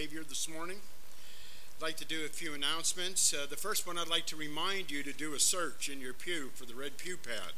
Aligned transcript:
Savior 0.00 0.24
this 0.26 0.48
morning. 0.48 0.78
I'd 1.76 1.82
like 1.82 1.98
to 1.98 2.06
do 2.06 2.24
a 2.24 2.28
few 2.28 2.54
announcements. 2.54 3.34
Uh, 3.34 3.44
the 3.44 3.54
first 3.54 3.86
one, 3.86 3.98
I'd 3.98 4.08
like 4.08 4.24
to 4.28 4.36
remind 4.36 4.90
you 4.90 5.02
to 5.02 5.12
do 5.12 5.34
a 5.34 5.38
search 5.38 5.90
in 5.90 6.00
your 6.00 6.14
pew 6.14 6.48
for 6.54 6.64
the 6.64 6.74
red 6.74 6.96
pew 6.96 7.18
pad 7.18 7.52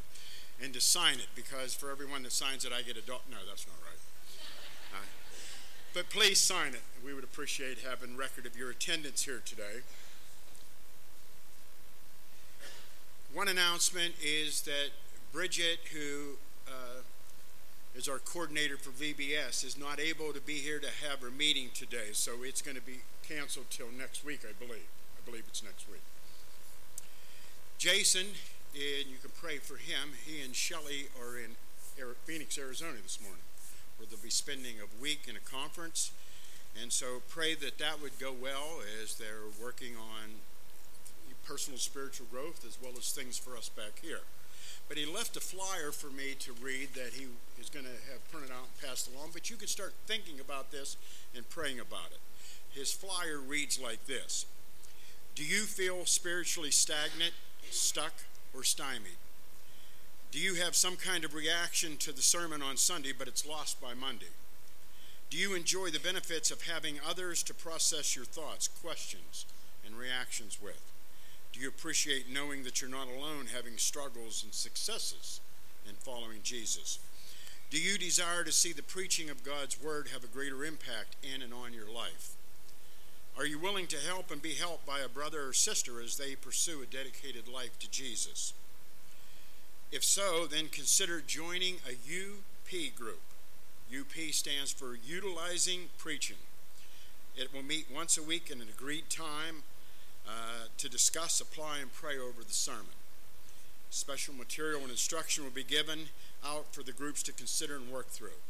and 0.61 0.75
to 0.75 0.81
sign 0.81 1.21
it 1.21 1.29
because 1.37 1.73
for 1.73 1.93
everyone 1.93 2.25
that 2.25 2.33
signs 2.33 2.65
it, 2.65 2.73
I 2.73 2.83
get 2.83 2.97
a 2.97 3.01
dog. 3.01 3.21
No, 3.31 3.37
that's 3.49 3.65
not 3.65 3.77
right. 3.87 4.01
Uh, 4.93 5.07
but 5.95 6.11
please 6.11 6.41
sign 6.41 6.75
it. 6.75 6.83
We 7.07 7.15
would 7.15 7.23
appreciate 7.23 7.79
having 7.89 8.17
record 8.17 8.45
of 8.45 8.57
your 8.57 8.71
attendance 8.71 9.23
here 9.23 9.41
today. 9.45 9.83
One 13.33 13.47
announcement 13.47 14.15
is 14.21 14.63
that 14.63 14.91
Bridget, 15.33 15.79
who 15.93 16.39
uh, 16.67 17.03
is 17.95 18.09
our 18.09 18.19
coordinator 18.19 18.77
for 18.77 18.91
VBS, 18.91 19.65
is 19.65 19.77
not 19.79 20.01
able 20.01 20.33
to 20.33 20.41
be 20.41 20.55
here 20.55 20.79
to 20.79 20.89
have 21.09 21.21
her 21.21 21.31
meeting 21.31 21.69
today, 21.75 22.11
so 22.13 22.43
it's 22.43 22.63
going 22.63 22.77
to 22.77 22.83
be 22.83 23.01
canceled 23.27 23.67
till 23.71 23.89
next 23.97 24.25
week, 24.25 24.41
I 24.49 24.53
believe. 24.53 24.89
I 25.17 25.21
believe 25.25 25.45
it's 25.49 25.63
next 25.63 25.89
week. 25.91 26.03
Jason, 27.79 28.27
and 28.75 29.07
you 29.11 29.19
can 29.21 29.31
pray 29.41 29.59
for 29.59 29.77
him. 29.77 30.17
He 30.25 30.43
and 30.43 30.55
Shelly 30.55 31.09
are 31.21 31.37
in 31.37 31.57
Phoenix, 32.25 32.59
Arizona 32.59 32.97
this 33.03 33.19
morning, 33.21 33.43
where 33.99 34.07
they'll 34.09 34.19
be 34.23 34.31
spending 34.31 34.77
a 34.81 35.03
week 35.03 35.27
in 35.29 35.37
a 35.37 35.41
conference. 35.41 36.13
And 36.81 36.91
so 36.91 37.21
pray 37.29 37.55
that 37.57 37.79
that 37.79 38.01
would 38.01 38.19
go 38.19 38.33
well 38.33 38.81
as 39.03 39.17
they're 39.17 39.53
working 39.63 39.93
on 39.97 40.41
personal 41.45 41.79
spiritual 41.79 42.27
growth 42.31 42.65
as 42.67 42.79
well 42.81 42.93
as 42.97 43.11
things 43.13 43.37
for 43.37 43.57
us 43.57 43.69
back 43.69 44.01
here. 44.01 44.21
But 44.93 44.99
he 44.99 45.07
left 45.07 45.39
a 45.39 45.41
flyer 45.41 45.91
for 45.91 46.09
me 46.09 46.35
to 46.41 46.53
read 46.53 46.93
that 46.93 47.15
he 47.15 47.25
is 47.59 47.71
going 47.71 47.87
to 47.87 48.13
have 48.13 48.31
printed 48.31 48.51
out 48.51 48.67
and 48.69 48.91
passed 48.91 49.11
along. 49.11 49.31
But 49.33 49.49
you 49.49 49.57
can 49.57 49.67
start 49.67 49.95
thinking 50.07 50.39
about 50.39 50.71
this 50.71 50.99
and 51.35 51.49
praying 51.49 51.81
about 51.81 52.11
it. 52.11 52.19
His 52.79 52.93
flyer 52.93 53.39
reads 53.39 53.81
like 53.81 54.05
this 54.05 54.45
Do 55.35 55.47
you 55.47 55.63
feel 55.63 56.05
spiritually 56.05 56.71
stagnant, 56.71 57.33
stuck, 57.71 58.13
or 58.55 58.65
stymied? 58.65 59.17
Do 60.31 60.39
you 60.39 60.57
have 60.57 60.77
some 60.77 60.97
kind 60.97 61.25
of 61.25 61.33
reaction 61.33 61.97
to 61.97 62.13
the 62.13 62.21
sermon 62.21 62.61
on 62.61 62.77
Sunday, 62.77 63.15
but 63.19 63.29
it's 63.29 63.47
lost 63.47 63.81
by 63.81 63.95
Monday? 63.95 64.35
Do 65.31 65.39
you 65.39 65.55
enjoy 65.55 65.89
the 65.89 66.01
benefits 66.01 66.51
of 66.51 66.69
having 66.69 66.97
others 67.09 67.43
to 67.45 67.55
process 67.55 68.15
your 68.15 68.27
thoughts, 68.27 68.69
questions, 68.69 69.47
and 69.87 69.97
reactions 69.97 70.59
with? 70.63 70.92
Do 71.53 71.61
you 71.61 71.69
appreciate 71.69 72.33
knowing 72.33 72.65
that 72.65 72.81
you're 72.81 72.91
not 72.91 73.09
alone 73.09 73.47
having 73.55 73.77
struggles 73.77 74.43
and 74.43 74.55
successes 74.55 75.41
in 75.87 75.95
following 75.97 76.39
Jesus? 76.43 76.99
Do 77.71 77.79
you 77.81 77.99
desire 77.99 78.43
to 78.45 78.53
see 78.53 78.73
the 78.73 78.83
preaching 78.83 79.29
of 79.29 79.45
God's 79.45 79.83
Word 79.83 80.09
have 80.13 80.25
a 80.25 80.29
greater 80.29 80.65
impact 80.65 81.17
in 81.23 81.43
and 81.43 81.53
on 81.53 81.73
your 81.73 81.91
life? 81.91 82.33
Are 83.37 83.47
you 83.47 83.59
willing 83.59 83.87
to 83.89 83.97
help 83.97 84.31
and 84.31 84.43
be 84.43 84.55
helped 84.55 84.87
by 84.87 85.01
a 85.01 85.09
brother 85.09 85.47
or 85.49 85.53
sister 85.53 86.01
as 86.01 86.17
they 86.17 86.35
pursue 86.35 86.83
a 86.83 86.87
dedicated 86.87 87.49
life 87.49 87.79
to 87.79 87.91
Jesus? 87.91 88.53
If 89.91 90.05
so, 90.05 90.47
then 90.47 90.69
consider 90.69 91.21
joining 91.21 91.77
a 91.87 91.93
UP 91.93 92.97
group. 92.97 93.21
UP 93.91 94.33
stands 94.33 94.73
for 94.73 94.97
Utilizing 95.07 95.91
Preaching. 95.99 96.37
It 97.37 97.53
will 97.53 97.63
meet 97.63 97.87
once 97.95 98.17
a 98.17 98.23
week 98.23 98.51
in 98.51 98.61
an 98.61 98.69
agreed 98.75 99.11
time 99.11 99.63
uh, 100.27 100.67
to 100.79 100.89
discuss, 100.89 101.41
apply, 101.41 101.79
and 101.79 101.93
pray 101.93 102.19
over 102.19 102.43
the 102.47 102.53
sermon. 102.53 102.95
Special 103.91 104.35
material 104.35 104.81
and 104.81 104.91
instruction 104.91 105.45
will 105.45 105.51
be 105.51 105.65
given 105.65 106.09
out 106.45 106.73
for 106.73 106.83
the 106.83 106.93
groups 106.93 107.23
to 107.25 107.33
consider 107.33 107.77
and 107.77 107.91
work 107.91 108.09
through. 108.09 108.41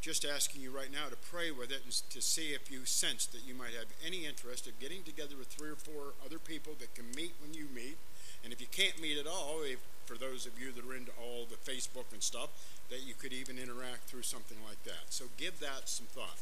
Just 0.00 0.24
asking 0.24 0.62
you 0.62 0.70
right 0.70 0.92
now 0.92 1.08
to 1.10 1.16
pray 1.16 1.50
with 1.50 1.70
it 1.70 1.80
and 1.84 1.92
to 1.92 2.22
see 2.22 2.54
if 2.54 2.70
you 2.70 2.84
sense 2.84 3.26
that 3.26 3.46
you 3.46 3.54
might 3.54 3.74
have 3.74 3.86
any 4.04 4.26
interest 4.26 4.66
of 4.66 4.78
getting 4.78 5.02
together 5.02 5.36
with 5.36 5.48
three 5.48 5.70
or 5.70 5.76
four 5.76 6.14
other 6.24 6.38
people 6.38 6.74
that 6.78 6.94
can 6.94 7.10
meet 7.16 7.34
when 7.42 7.54
you 7.54 7.66
meet. 7.74 7.98
And 8.44 8.52
if 8.52 8.60
you 8.60 8.68
can't 8.70 9.00
meet 9.00 9.18
at 9.18 9.26
all, 9.26 9.62
if, 9.62 9.80
for 10.06 10.16
those 10.16 10.46
of 10.46 10.58
you 10.60 10.70
that 10.72 10.86
are 10.86 10.94
into 10.94 11.12
all 11.20 11.46
the 11.50 11.58
Facebook 11.70 12.06
and 12.12 12.22
stuff, 12.22 12.50
that 12.90 13.02
you 13.06 13.14
could 13.14 13.32
even 13.32 13.58
interact 13.58 14.08
through 14.08 14.22
something 14.22 14.58
like 14.66 14.82
that. 14.84 15.10
So 15.10 15.26
give 15.36 15.58
that 15.60 15.88
some 15.88 16.06
thought 16.06 16.38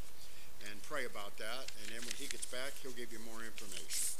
and 0.70 0.82
pray 0.82 1.04
about 1.04 1.36
that. 1.38 1.72
And 1.82 1.92
then 1.92 2.00
when 2.00 2.14
he 2.16 2.26
gets 2.28 2.46
back, 2.46 2.74
he'll 2.82 2.92
give 2.92 3.12
you 3.12 3.18
more 3.24 3.40
information. 3.40 4.16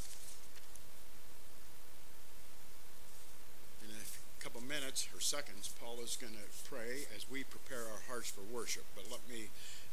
Couple 4.46 4.62
minutes 4.62 5.08
or 5.12 5.20
seconds, 5.20 5.74
Paul 5.82 5.96
is 6.04 6.16
going 6.16 6.34
to 6.34 6.70
pray 6.70 7.02
as 7.16 7.28
we 7.28 7.42
prepare 7.42 7.80
our 7.80 8.02
hearts 8.08 8.30
for 8.30 8.42
worship. 8.42 8.84
But 8.94 9.06
let 9.10 9.18
me 9.28 9.48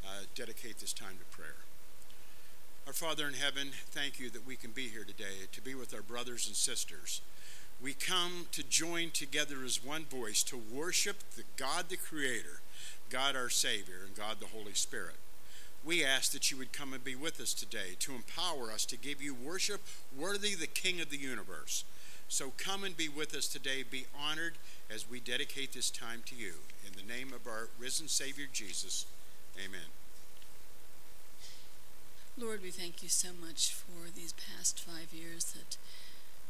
uh, 0.05 0.25
dedicate 0.35 0.77
this 0.77 0.93
time 0.93 1.17
to 1.17 1.35
prayer. 1.35 1.55
Our 2.85 2.93
Father 2.93 3.27
in 3.27 3.33
heaven, 3.33 3.69
thank 3.89 4.19
you 4.19 4.29
that 4.29 4.45
we 4.45 4.55
can 4.55 4.69
be 4.69 4.89
here 4.89 5.05
today 5.05 5.49
to 5.51 5.61
be 5.61 5.73
with 5.73 5.91
our 5.91 6.03
brothers 6.03 6.45
and 6.45 6.55
sisters. 6.55 7.21
We 7.81 7.95
come 7.95 8.45
to 8.51 8.61
join 8.61 9.09
together 9.09 9.63
as 9.65 9.83
one 9.83 10.05
voice 10.05 10.43
to 10.43 10.61
worship 10.71 11.23
the 11.35 11.45
God 11.57 11.89
the 11.89 11.97
Creator, 11.97 12.61
God 13.09 13.35
our 13.35 13.49
Savior, 13.49 14.01
and 14.05 14.15
God 14.15 14.39
the 14.39 14.55
Holy 14.55 14.75
Spirit. 14.75 15.15
We 15.83 16.05
ask 16.05 16.31
that 16.31 16.51
you 16.51 16.57
would 16.57 16.73
come 16.73 16.93
and 16.93 17.03
be 17.03 17.15
with 17.15 17.41
us 17.41 17.55
today 17.55 17.95
to 18.01 18.13
empower 18.13 18.71
us 18.71 18.85
to 18.85 18.97
give 18.97 19.19
you 19.19 19.33
worship 19.33 19.81
worthy 20.15 20.53
the 20.53 20.67
King 20.67 21.01
of 21.01 21.09
the 21.09 21.17
universe. 21.17 21.85
So 22.33 22.51
come 22.57 22.83
and 22.83 22.97
be 22.97 23.07
with 23.07 23.35
us 23.35 23.47
today. 23.47 23.83
Be 23.83 24.07
honored 24.19 24.53
as 24.89 25.07
we 25.07 25.19
dedicate 25.19 25.71
this 25.71 25.91
time 25.91 26.23
to 26.25 26.33
you. 26.33 26.65
In 26.81 26.93
the 26.97 27.05
name 27.05 27.31
of 27.31 27.45
our 27.45 27.69
risen 27.77 28.07
Savior 28.07 28.47
Jesus, 28.51 29.05
amen. 29.55 29.93
Lord, 32.35 32.63
we 32.63 32.71
thank 32.71 33.03
you 33.03 33.09
so 33.09 33.27
much 33.39 33.71
for 33.71 34.09
these 34.09 34.33
past 34.33 34.81
five 34.81 35.13
years 35.13 35.53
that 35.53 35.77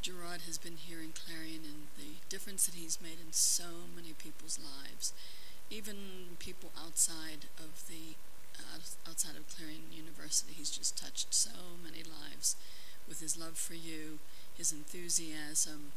Gerard 0.02 0.44
has 0.46 0.58
been 0.58 0.78
here 0.78 1.02
in 1.02 1.12
Clarion 1.12 1.68
and 1.68 1.92
the 1.98 2.16
difference 2.30 2.66
that 2.66 2.76
he's 2.76 3.02
made 3.02 3.20
in 3.20 3.34
so 3.34 3.92
many 3.94 4.14
people's 4.14 4.58
lives, 4.64 5.12
even 5.70 6.40
people 6.40 6.72
outside 6.82 7.52
of 7.60 7.84
the 7.90 8.16
uh, 8.58 8.80
outside 9.06 9.36
of 9.36 9.54
Clarion 9.54 9.92
University. 9.92 10.54
He's 10.56 10.72
just 10.72 10.98
touched 10.98 11.34
so 11.34 11.76
many 11.84 12.04
lives 12.08 12.56
with 13.06 13.20
his 13.20 13.38
love 13.38 13.58
for 13.58 13.74
you 13.74 14.20
his 14.58 14.72
enthusiasm, 14.72 15.92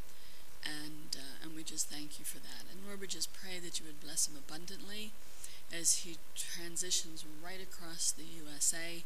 and 0.65 1.17
uh, 1.17 1.43
and 1.43 1.57
we 1.57 1.63
just 1.63 1.89
thank 1.89 2.19
you 2.19 2.25
for 2.25 2.39
that. 2.39 2.65
And 2.71 2.87
Lord, 2.87 3.01
we 3.01 3.07
just 3.07 3.33
pray 3.33 3.59
that 3.59 3.79
you 3.81 3.87
would 3.87 4.01
bless 4.01 4.29
him 4.29 4.37
abundantly 4.37 5.13
as 5.73 6.07
he 6.07 6.17
transitions 6.35 7.25
right 7.43 7.61
across 7.61 8.13
the 8.13 8.25
USA 8.25 9.05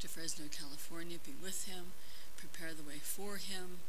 to 0.00 0.08
Fresno, 0.08 0.46
California. 0.50 1.18
Be 1.24 1.34
with 1.42 1.66
him, 1.66 1.92
prepare 2.36 2.74
the 2.74 2.86
way 2.86 2.98
for 3.00 3.36
him, 3.36 3.80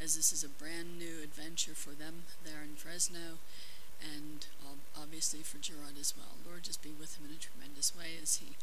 as 0.00 0.16
this 0.16 0.32
is 0.32 0.44
a 0.44 0.48
brand 0.48 0.98
new 0.98 1.22
adventure 1.22 1.74
for 1.74 1.90
them 1.90 2.24
there 2.44 2.62
in 2.62 2.76
Fresno, 2.76 3.38
and 4.02 4.46
obviously 5.00 5.40
for 5.40 5.58
Gerard 5.58 5.98
as 6.00 6.14
well. 6.16 6.36
Lord, 6.46 6.64
just 6.64 6.82
be 6.82 6.94
with 6.98 7.18
him 7.18 7.26
in 7.26 7.36
a 7.36 7.40
tremendous 7.40 7.94
way 7.96 8.18
as 8.20 8.36
he 8.36 8.56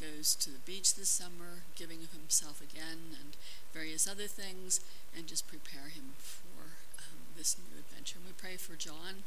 goes 0.00 0.34
to 0.36 0.50
the 0.50 0.58
beach 0.64 0.94
this 0.94 1.08
summer, 1.08 1.64
giving 1.74 2.02
of 2.02 2.12
himself 2.12 2.60
again, 2.60 3.16
and 3.18 3.36
various 3.72 4.08
other 4.08 4.26
things, 4.26 4.80
and 5.16 5.26
just 5.26 5.48
prepare 5.48 5.88
him 5.88 6.12
for 6.18 6.76
um, 6.98 7.32
this 7.36 7.56
new 7.56 7.78
adventure. 7.78 8.18
And 8.18 8.26
we 8.26 8.32
pray 8.36 8.56
for 8.56 8.76
John 8.76 9.24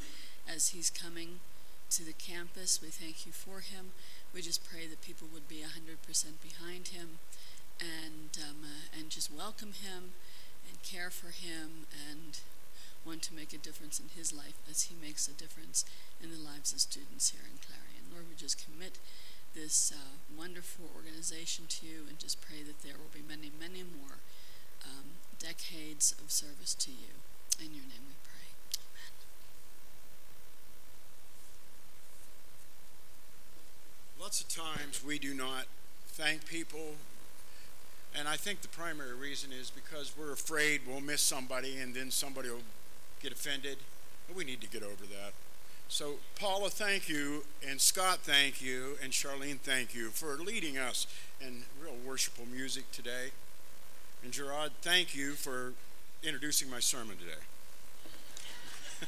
as 0.48 0.70
he's 0.70 0.90
coming 0.90 1.40
to 1.90 2.06
the 2.06 2.14
campus. 2.14 2.80
We 2.82 2.90
thank 2.90 3.26
you 3.26 3.32
for 3.32 3.62
him. 3.62 3.92
We 4.34 4.42
just 4.42 4.64
pray 4.64 4.86
that 4.86 5.02
people 5.02 5.28
would 5.34 5.48
be 5.50 5.66
100% 5.66 5.98
behind 6.42 6.90
him 6.90 7.18
and, 7.82 8.38
um, 8.38 8.62
uh, 8.64 8.98
and 8.98 9.10
just 9.10 9.34
welcome 9.34 9.74
him 9.74 10.14
and 10.70 10.82
care 10.84 11.10
for 11.10 11.32
him 11.34 11.90
and 11.90 12.40
want 13.06 13.24
to 13.24 13.34
make 13.34 13.54
a 13.54 13.58
difference 13.58 14.00
in 14.00 14.10
his 14.14 14.32
life 14.32 14.60
as 14.70 14.84
he 14.84 14.96
makes 14.96 15.28
a 15.28 15.34
difference 15.34 15.86
in 16.22 16.30
the 16.30 16.38
lives 16.38 16.74
of 16.74 16.80
students 16.80 17.32
here 17.32 17.42
in 17.50 17.58
Clarion. 17.58 18.12
Lord, 18.12 18.26
we 18.30 18.36
just 18.36 18.64
commit 18.64 19.00
this 19.56 19.92
uh, 19.96 20.20
wonderful 20.38 20.86
organization 20.94 21.66
to 21.70 21.88
you 21.88 22.06
and 22.08 22.20
just 22.20 22.42
pray 22.42 22.62
that 22.62 22.84
there 22.84 23.00
will 23.00 23.10
be 23.10 23.26
many, 23.26 23.50
many 23.50 23.82
more 23.82 24.22
um, 24.86 25.18
decades 25.40 26.16
of 26.24 26.32
service 26.32 26.74
to 26.76 26.92
you. 26.92 27.16
In 27.60 27.74
your 27.74 27.84
name 27.84 28.06
we 28.08 28.16
pray. 28.24 28.48
Amen. 28.78 29.12
Lots 34.20 34.42
of 34.42 34.48
times 34.50 35.04
we 35.04 35.18
do 35.18 35.34
not 35.34 35.66
thank 36.08 36.46
people. 36.46 36.96
And 38.18 38.28
I 38.28 38.36
think 38.36 38.62
the 38.62 38.68
primary 38.68 39.14
reason 39.14 39.52
is 39.52 39.70
because 39.72 40.14
we're 40.18 40.32
afraid 40.34 40.82
we'll 40.88 41.02
miss 41.02 41.22
somebody 41.22 41.78
and 41.78 41.94
then 41.94 42.12
somebody 42.12 42.50
will 42.50 42.64
get 43.22 43.32
offended. 43.32 43.78
We 44.36 44.44
need 44.44 44.62
to 44.62 44.68
get 44.68 44.84
over 44.84 45.06
that. 45.12 45.34
So, 45.88 46.16
Paula, 46.36 46.70
thank 46.70 47.10
you, 47.10 47.46
and 47.68 47.82
Scott, 47.82 48.20
thank 48.22 48.62
you, 48.62 48.98
and 49.02 49.12
Charlene, 49.12 49.60
thank 49.60 49.96
you 49.96 50.10
for 50.10 50.38
leading 50.38 50.78
us 50.78 51.08
in 51.42 51.64
real 51.84 51.96
worshipful 52.06 52.46
music 52.46 52.92
today. 52.92 53.32
And 54.24 54.34
Gerard, 54.34 54.72
thank 54.82 55.16
you 55.16 55.32
for 55.32 55.74
introducing 56.24 56.70
my 56.70 56.80
sermon 56.80 57.16
today. 57.18 57.42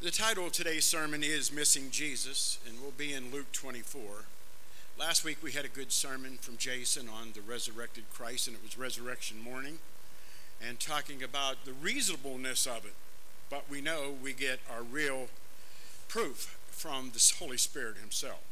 The 0.00 0.12
title 0.12 0.46
of 0.46 0.52
today's 0.52 0.84
sermon 0.84 1.24
is 1.24 1.52
Missing 1.52 1.90
Jesus, 1.90 2.60
and 2.66 2.80
we'll 2.80 2.92
be 2.92 3.12
in 3.12 3.32
Luke 3.32 3.50
24. 3.52 4.00
Last 4.96 5.24
week 5.24 5.38
we 5.42 5.50
had 5.52 5.64
a 5.64 5.68
good 5.68 5.90
sermon 5.90 6.38
from 6.40 6.56
Jason 6.56 7.08
on 7.08 7.32
the 7.34 7.40
resurrected 7.40 8.04
Christ, 8.12 8.46
and 8.46 8.56
it 8.56 8.62
was 8.62 8.78
resurrection 8.78 9.40
morning, 9.42 9.78
and 10.66 10.78
talking 10.78 11.22
about 11.22 11.64
the 11.64 11.72
reasonableness 11.72 12.64
of 12.66 12.84
it. 12.84 12.94
But 13.50 13.64
we 13.68 13.80
know 13.80 14.14
we 14.22 14.32
get 14.32 14.60
our 14.70 14.82
real 14.82 15.28
proof 16.06 16.56
from 16.70 17.10
the 17.12 17.32
Holy 17.38 17.58
Spirit 17.58 17.96
Himself. 17.96 18.47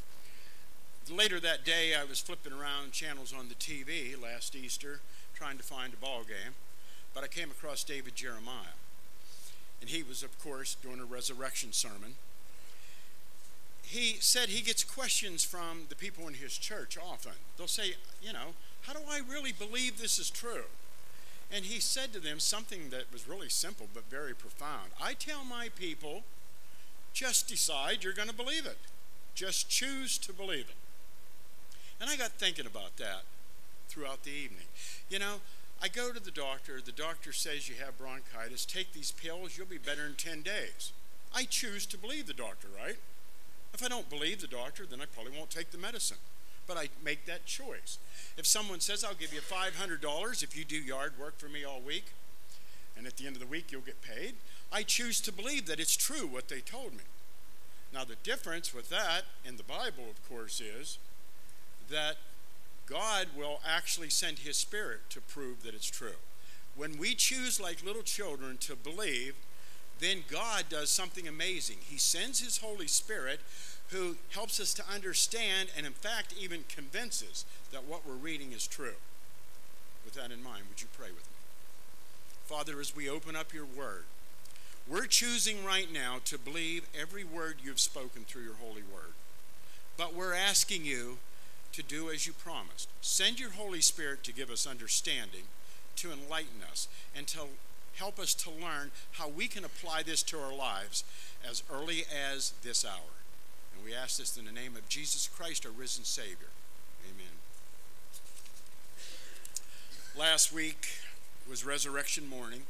Later 1.15 1.39
that 1.39 1.65
day, 1.65 1.95
I 1.95 2.03
was 2.03 2.21
flipping 2.21 2.53
around 2.53 2.91
channels 2.91 3.33
on 3.33 3.49
the 3.49 3.55
TV 3.55 4.21
last 4.21 4.57
Easter 4.57 5.01
trying 5.35 5.57
to 5.57 5.63
find 5.63 5.95
a 5.95 5.97
ball 5.97 6.23
game, 6.25 6.55
but 7.15 7.23
I 7.23 7.29
came 7.29 7.51
across 7.51 7.85
David 7.85 8.17
Jeremiah 8.17 8.75
and 9.81 9.91
he 9.91 10.03
was, 10.03 10.25
of 10.25 10.37
course, 10.43 10.77
doing 10.83 10.99
a 10.99 11.05
resurrection 11.05 11.73
sermon. 11.73 12.15
He 13.83 14.17
said 14.19 14.49
he 14.49 14.63
gets 14.63 14.83
questions 14.83 15.45
from 15.45 15.83
the 15.91 15.95
people 15.95 16.27
in 16.27 16.35
his 16.35 16.59
church 16.59 16.99
often. 16.99 17.35
They'll 17.57 17.69
say, 17.69 17.95
you 18.21 18.33
know, 18.33 18.55
how 18.83 18.93
do 18.93 19.01
I 19.09 19.21
really 19.21 19.53
believe 19.53 20.01
this 20.01 20.19
is 20.19 20.29
true? 20.29 20.65
And 21.53 21.67
he 21.67 21.79
said 21.79 22.13
to 22.15 22.19
them 22.19 22.41
something 22.41 22.91
that 22.91 23.13
was 23.13 23.29
really 23.29 23.49
simple 23.49 23.87
but 23.95 24.11
very 24.11 24.35
profound. 24.35 24.91
I 25.01 25.15
tell 25.15 25.45
my 25.45 25.69
people, 25.79 26.25
just 27.13 27.49
decide 27.49 28.03
you're 28.03 28.13
going 28.13 28.29
to 28.29 28.35
believe 28.35 28.67
it. 28.67 28.79
Just 29.37 29.69
choose 29.69 30.19
to 30.19 30.33
believe 30.33 30.69
it. 30.69 30.75
And 32.01 32.11
I 32.11 32.17
got 32.17 32.33
thinking 32.33 32.67
about 32.67 32.97
that 32.99 33.23
throughout 33.89 34.25
the 34.25 34.31
evening. 34.31 34.67
You 35.09 35.19
know, 35.19 35.37
I 35.83 35.89
go 35.89 36.13
to 36.13 36.23
the 36.23 36.31
doctor. 36.31 36.81
The 36.85 36.93
doctor 36.93 37.33
says 37.33 37.69
you 37.69 37.77
have 37.85 37.99
bronchitis. 37.99 38.65
Take 38.65 38.93
these 38.93 39.13
pills. 39.13 39.57
You'll 39.57 39.67
be 39.67 39.79
better 39.79 40.07
in 40.07 40.15
10 40.15 40.43
days. 40.43 40.93
I 41.35 41.45
choose 41.45 41.87
to 41.87 41.99
believe 41.99 42.27
the 42.27 42.33
doctor, 42.33 42.69
right? 42.77 42.97
If 43.75 43.85
I 43.85 43.89
don't 43.89 44.09
believe 44.09 44.41
the 44.41 44.47
doctor, 44.47 44.87
then 44.87 45.01
I 45.01 45.05
probably 45.05 45.37
won't 45.37 45.51
take 45.51 45.71
the 45.71 45.79
medicine. 45.79 46.19
But 46.67 46.77
I 46.77 46.89
make 47.05 47.27
that 47.27 47.47
choice. 47.47 47.99
If 48.37 48.47
someone 48.47 48.81
says, 48.81 49.05
I'll 49.05 49.15
give 49.15 49.33
you 49.33 49.41
$500 49.41 50.43
if 50.43 50.57
you 50.57 50.65
do 50.65 50.77
yard 50.77 51.13
work 51.21 51.39
for 51.39 51.49
me 51.49 51.65
all 51.65 51.81
week, 51.81 52.07
and 52.97 53.07
at 53.07 53.17
the 53.17 53.27
end 53.27 53.37
of 53.37 53.41
the 53.41 53.47
week 53.47 53.71
you'll 53.71 53.83
get 53.83 54.01
paid, 54.03 54.35
I 54.73 54.83
choose 54.83 55.21
to 55.21 55.33
believe 55.33 55.67
that 55.67 55.79
it's 55.79 55.97
true 55.97 56.27
what 56.27 56.49
they 56.49 56.61
told 56.61 56.93
me. 56.93 57.05
Now, 57.93 58.05
the 58.05 58.17
difference 58.23 58.75
with 58.75 58.89
that 58.91 59.23
in 59.45 59.57
the 59.57 59.63
Bible, 59.63 60.05
of 60.11 60.29
course, 60.29 60.61
is 60.61 60.99
that 61.91 62.17
God 62.87 63.29
will 63.37 63.61
actually 63.67 64.11
send 64.11 64.41
His 64.41 64.57
Spirit 64.57 65.01
to 65.11 65.21
prove 65.21 65.63
that 65.63 65.75
it's 65.75 65.91
true. 65.91 66.21
When 66.77 66.99
we 66.99 67.15
choose, 67.15 67.61
like 67.61 67.85
little 67.85 68.03
children, 68.03 68.59
to 68.59 68.77
believe, 68.77 69.35
then 69.99 70.25
God 70.31 70.65
does 70.69 70.91
something 70.91 71.27
amazing. 71.27 71.79
He 71.89 71.99
sends 71.99 72.41
His 72.41 72.59
Holy 72.59 72.87
Spirit 72.87 73.41
who 73.91 74.17
helps 74.31 74.61
us 74.61 74.75
to 74.75 74.85
understand 74.93 75.71
and, 75.77 75.87
in 75.87 75.93
fact, 75.93 76.35
even 76.39 76.65
convinces 76.69 77.45
that 77.73 77.85
what 77.85 78.07
we're 78.07 78.15
reading 78.15 78.53
is 78.53 78.67
true. 78.67 78.97
With 80.05 80.15
that 80.15 80.31
in 80.31 80.43
mind, 80.43 80.65
would 80.69 80.83
you 80.83 80.89
pray 80.97 81.09
with 81.09 81.25
me? 81.25 81.37
Father, 82.45 82.81
as 82.81 82.95
we 82.95 83.09
open 83.09 83.35
up 83.35 83.53
your 83.53 83.65
word, 83.65 84.05
we're 84.89 85.07
choosing 85.07 85.65
right 85.65 85.93
now 85.93 86.19
to 86.27 86.39
believe 86.39 86.87
every 86.99 87.25
word 87.25 87.57
you've 87.65 87.81
spoken 87.81 88.23
through 88.23 88.43
your 88.43 88.55
holy 88.55 88.83
word. 88.83 89.15
But 89.97 90.15
we're 90.15 90.35
asking 90.35 90.85
you 90.85 91.19
to 91.77 91.83
do 91.83 92.09
as 92.09 92.27
you 92.27 92.33
promised. 92.33 92.89
Send 93.03 93.39
your 93.39 93.51
Holy 93.51 93.83
Spirit 93.83 94.25
to 94.25 94.33
give 94.33 94.51
us 94.51 94.67
understanding, 94.67 95.43
to 95.97 96.11
enlighten 96.11 96.63
us, 96.71 96.89
and 97.15 97.27
to 97.29 97.41
help 97.97 98.19
us 98.19 98.33
to 98.35 98.51
learn 98.51 98.91
how 99.13 99.29
we 99.29 99.47
can 99.47 99.63
apply 99.63 100.03
this 100.03 100.23
to 100.23 100.39
our 100.39 100.55
lives 100.55 101.05
as 101.49 101.63
early 101.71 102.05
as 102.11 102.55
this 102.63 102.83
hour. 102.83 103.13
And 103.75 103.85
we 103.85 103.95
ask 103.95 104.19
this 104.19 104.39
in 104.39 104.47
the 104.47 104.53
name 104.53 104.75
of 104.75 104.89
Jesus 104.89 105.29
Christ, 105.29 105.67
our 105.67 105.73
risen 105.73 106.05
Savior. 106.05 106.49
Amen. 107.05 107.27
Last 110.19 110.55
week 110.55 110.89
was 111.49 111.63
resurrection 111.63 112.27
morning, 112.27 112.63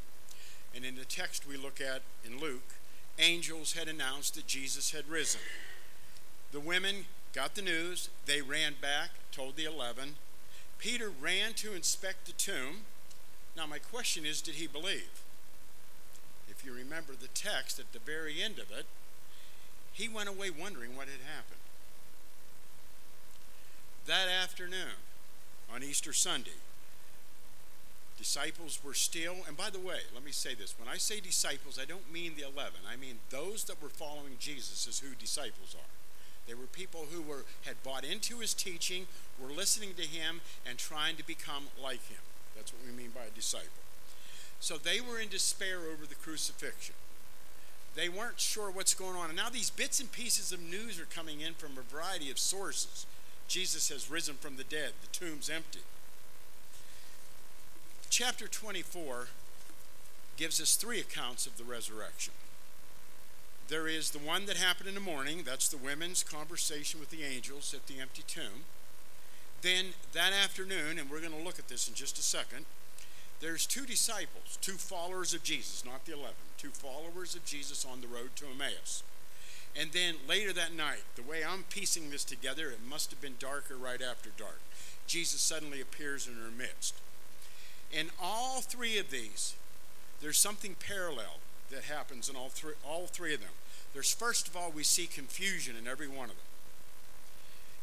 and 0.75 0.85
in 0.85 0.97
the 0.97 1.05
text 1.05 1.47
we 1.47 1.56
look 1.56 1.81
at 1.81 2.03
in 2.25 2.41
Luke, 2.41 2.75
angels 3.20 3.75
had 3.75 3.87
announced 3.87 4.35
that 4.35 4.49
Jesus 4.49 4.91
had 4.91 5.08
risen. 5.08 5.41
The 6.50 6.58
women 6.58 7.06
got 7.37 7.55
the 7.55 7.61
news. 7.61 8.09
They 8.25 8.41
ran 8.41 8.77
back, 8.81 9.11
told 9.31 9.56
the 9.56 9.67
11. 9.67 10.15
Peter 10.79 11.11
ran 11.11 11.53
to 11.56 11.75
inspect 11.75 12.25
the 12.25 12.33
tomb. 12.33 12.79
Now, 13.55 13.67
my 13.67 13.79
question 13.79 14.25
is 14.25 14.41
did 14.41 14.55
he 14.55 14.67
believe? 14.67 15.23
If 16.49 16.65
you 16.65 16.73
remember 16.73 17.12
the 17.12 17.29
text 17.29 17.79
at 17.79 17.93
the 17.93 17.99
very 17.99 18.43
end 18.43 18.59
of 18.59 18.71
it, 18.71 18.87
he 19.93 20.09
went 20.09 20.31
away 20.31 20.49
wondering 20.49 20.97
what 20.97 21.09
had 21.09 21.21
happened. 21.21 21.61
That 24.06 24.29
afternoon, 24.29 24.97
on 25.73 25.82
Easter 25.82 26.15
Sunday, 26.15 26.62
disciples 28.17 28.81
were 28.82 28.94
still, 28.94 29.37
and 29.47 29.59
by 29.59 29.69
the 29.69 29.79
way, 29.79 30.00
let 30.15 30.25
me 30.25 30.32
say 30.32 30.55
this. 30.55 30.75
When 30.79 30.89
I 30.89 30.97
say 30.97 31.21
disciples, 31.21 31.79
I 31.81 31.85
don't 31.85 32.11
mean 32.11 32.32
the 32.37 32.44
11. 32.44 32.81
I 32.91 32.97
mean 32.97 33.19
those 33.29 33.65
that 33.65 33.82
were 33.82 33.91
following 33.91 34.37
Jesus 34.39 34.87
is 34.87 35.00
who 35.00 35.15
disciples 35.15 35.75
are. 35.75 35.95
They 36.46 36.54
were 36.54 36.66
people 36.66 37.06
who 37.12 37.22
were, 37.22 37.44
had 37.64 37.82
bought 37.82 38.04
into 38.04 38.38
his 38.38 38.54
teaching, 38.54 39.06
were 39.40 39.50
listening 39.50 39.94
to 39.94 40.02
him, 40.02 40.40
and 40.69 40.78
trying 40.78 41.16
to 41.16 41.26
become 41.26 41.64
like 41.82 42.06
him. 42.08 42.20
That's 42.54 42.72
what 42.72 42.82
we 42.87 42.93
mean 42.93 43.10
by 43.14 43.25
a 43.26 43.31
disciple. 43.31 43.69
So 44.60 44.78
they 44.78 45.00
were 45.00 45.19
in 45.19 45.28
despair 45.28 45.81
over 45.81 46.06
the 46.08 46.14
crucifixion. 46.14 46.94
They 47.94 48.08
weren't 48.08 48.40
sure 48.40 48.70
what's 48.70 48.94
going 48.94 49.16
on. 49.16 49.28
And 49.28 49.37
now 49.37 49.48
these 49.48 49.70
bits 49.70 50.00
and 50.00 50.10
pieces 50.12 50.52
of 50.52 50.60
news 50.60 51.00
are 51.00 51.06
coming 51.06 51.40
in 51.40 51.54
from 51.54 51.72
a 51.78 51.82
variety 51.82 52.31
of 52.31 52.38
sources. 52.38 53.06
Jesus 53.48 53.88
has 53.88 54.10
risen 54.10 54.34
from 54.34 54.56
the 54.56 54.64
dead, 54.64 54.93
the 55.00 55.19
tomb's 55.19 55.48
empty. 55.48 55.81
Chapter 58.10 58.48
24 58.48 59.28
gives 60.37 60.60
us 60.60 60.76
three 60.76 61.00
accounts 61.00 61.46
of 61.46 61.56
the 61.56 61.64
resurrection. 61.64 62.32
There 63.69 63.89
is 63.89 64.11
the 64.11 64.19
one 64.19 64.47
that 64.47 64.57
happened 64.57 64.89
in 64.89 64.95
the 64.95 65.01
morning. 65.01 65.43
That's 65.45 65.69
the 65.69 65.77
women's 65.77 66.23
conversation 66.23 67.01
with 67.01 67.11
the 67.11 67.25
angels 67.25 67.75
at 67.75 67.87
the 67.87 68.01
empty 68.01 68.23
tomb. 68.27 68.65
Then 69.63 69.87
that 70.13 70.33
afternoon, 70.33 70.99
and 70.99 71.11
we're 71.11 71.21
going 71.21 71.37
to 71.37 71.45
look 71.45 71.59
at 71.59 71.67
this 71.69 71.89
in 71.89 71.95
just 71.95 72.19
a 72.19 72.23
second, 72.23 72.67
there's 73.41 73.67
two 73.67 73.85
disciples, 73.85 74.59
two 74.63 74.75
followers 74.75 75.35
of 75.35 75.43
Jesus, 75.43 75.85
not 75.85 76.05
the 76.07 76.13
11, 76.13 76.35
two 76.57 76.71
followers 76.71 77.35
of 77.35 77.45
Jesus 77.45 77.85
on 77.85 78.01
the 78.01 78.07
road 78.07 78.31
to 78.37 78.47
Emmaus. 78.47 79.03
And 79.79 79.93
then 79.93 80.15
later 80.29 80.53
that 80.53 80.75
night, 80.75 81.03
the 81.17 81.23
way 81.23 81.45
I'm 81.45 81.65
piecing 81.65 82.11
this 82.11 82.25
together, 82.25 82.71
it 82.71 82.81
must 82.89 83.11
have 83.11 83.20
been 83.20 83.35
darker 83.39 83.77
right 83.77 84.01
after 84.01 84.31
dark. 84.37 84.61
Jesus 85.06 85.41
suddenly 85.41 85.81
appears 85.81 86.27
in 86.27 86.41
their 86.41 86.51
midst. 86.51 86.94
In 87.93 88.11
all 88.20 88.61
three 88.61 88.96
of 88.99 89.11
these, 89.11 89.55
there's 90.20 90.39
something 90.39 90.77
parallel 90.79 91.37
that 91.70 91.85
happens 91.85 92.29
in 92.29 92.37
all 92.37 92.49
three, 92.49 92.75
all 92.85 93.06
three 93.06 93.35
of 93.35 93.41
them. 93.41 93.51
There's 93.93 94.13
first 94.13 94.49
of 94.49 94.56
all, 94.56 94.70
we 94.70 94.82
see 94.82 95.06
confusion 95.06 95.75
in 95.77 95.87
every 95.87 96.08
one 96.08 96.31
of 96.31 96.37
them. 96.37 96.44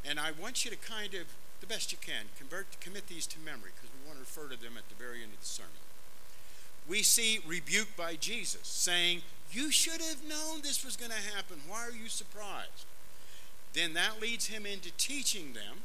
And 0.06 0.20
I 0.20 0.32
want 0.32 0.66
you 0.66 0.72
to 0.72 0.78
kind 0.78 1.14
of, 1.14 1.28
the 1.62 1.68
best 1.68 1.92
you 1.92 1.98
can, 2.00 2.26
convert, 2.38 2.80
commit 2.80 3.08
these 3.08 3.26
to 3.28 3.40
memory 3.40 3.72
because 3.76 3.90
we 3.90 4.08
want 4.08 4.18
to 4.18 4.22
refer 4.22 4.54
to 4.54 4.62
them 4.62 4.74
at 4.78 4.90
the 4.90 4.96
very 4.96 5.24
end 5.24 5.34
of 5.34 5.40
the 5.40 5.46
sermon. 5.46 5.72
We 6.88 7.02
see 7.04 7.40
rebuke 7.46 7.96
by 7.96 8.16
Jesus 8.16 8.68
saying, 8.68 9.22
You 9.52 9.72
should 9.72 10.02
have 10.02 10.28
known 10.28 10.62
this 10.62 10.84
was 10.84 10.98
going 10.98 11.12
to 11.12 11.36
happen. 11.36 11.62
Why 11.68 11.88
are 11.88 11.92
you 11.92 12.10
surprised? 12.10 12.86
Then 13.74 13.94
that 13.94 14.22
leads 14.22 14.48
him 14.48 14.66
into 14.66 14.92
teaching 14.98 15.54
them, 15.54 15.80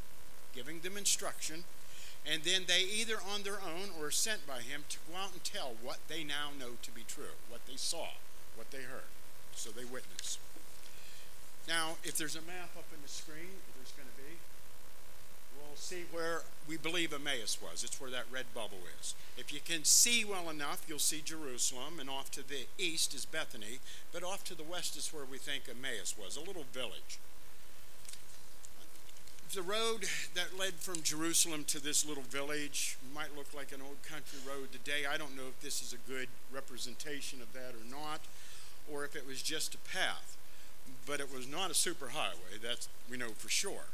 giving 0.55 0.81
them 0.81 0.97
instruction, 0.97 1.65
and 2.31 2.43
then 2.43 2.65
they 2.67 2.83
either 2.83 3.17
on 3.35 3.43
their 3.43 3.59
own 3.63 3.89
or 3.99 4.11
sent 4.11 4.47
by 4.47 4.61
him 4.61 4.85
to 4.89 4.99
go 5.11 5.17
out 5.17 5.33
and 5.33 5.43
tell 5.43 5.73
what 5.83 5.99
they 6.09 6.23
now 6.23 6.51
know 6.59 6.77
to 6.83 6.91
be 6.91 7.03
true, 7.09 7.37
what 7.49 7.65
they 7.67 7.77
saw, 7.77 8.09
what 8.55 8.71
they 8.71 8.83
heard. 8.83 9.09
So 9.55 9.71
they 9.71 9.85
witness. 9.85 10.39
Now, 11.67 11.97
if 12.05 12.17
there's 12.17 12.37
a 12.37 12.43
map 12.43 12.71
up 12.77 12.85
in 12.95 13.03
the 13.03 13.09
screen, 13.09 13.61
there's 13.77 13.93
going 13.93 14.09
to 14.09 14.23
be, 14.23 14.37
we'll 15.57 15.77
see 15.77 16.05
where 16.13 16.43
we 16.69 16.77
believe 16.77 17.13
Emmaus 17.13 17.59
was. 17.61 17.83
It's 17.83 18.01
where 18.01 18.11
that 18.11 18.25
red 18.31 18.47
bubble 18.55 18.79
is. 19.01 19.15
If 19.37 19.53
you 19.53 19.61
can 19.65 19.85
see 19.85 20.25
well 20.25 20.51
enough, 20.51 20.85
you'll 20.89 20.99
see 20.99 21.23
Jerusalem, 21.25 21.99
and 21.99 22.09
off 22.09 22.31
to 22.33 22.47
the 22.47 22.67
east 22.79 23.15
is 23.15 23.25
Bethany, 23.25 23.81
but 24.13 24.23
off 24.23 24.45
to 24.45 24.55
the 24.55 24.63
west 24.63 24.97
is 24.97 25.13
where 25.13 25.25
we 25.25 25.39
think 25.39 25.65
Emmaus 25.69 26.15
was, 26.19 26.37
a 26.37 26.41
little 26.41 26.65
village 26.73 27.19
the 29.55 29.63
road 29.63 30.05
that 30.35 30.59
led 30.59 30.75
from 30.75 31.03
Jerusalem 31.03 31.65
to 31.69 31.83
this 31.83 32.07
little 32.07 32.23
village 32.25 32.99
might 33.15 33.35
look 33.37 33.55
like 33.55 33.73
an 33.73 33.81
old 33.81 34.03
country 34.03 34.39
road 34.47 34.73
today. 34.73 35.07
I 35.11 35.17
don't 35.17 35.37
know 35.37 35.49
if 35.49 35.61
this 35.61 35.83
is 35.83 35.95
a 35.95 36.11
good 36.11 36.29
representation 36.53 37.41
of 37.41 37.53
that 37.55 37.73
or 37.73 37.91
not, 37.91 38.21
or 38.93 39.05
if 39.05 39.17
it 39.17 39.27
was 39.27 39.41
just 39.41 39.75
a 39.75 39.79
path. 39.79 40.37
But 41.07 41.21
it 41.21 41.33
was 41.33 41.49
not 41.49 41.71
a 41.71 41.75
superhighway, 41.75 42.61
that's 42.63 42.89
we 43.11 43.17
know 43.17 43.31
for 43.31 43.49
sure. 43.49 43.87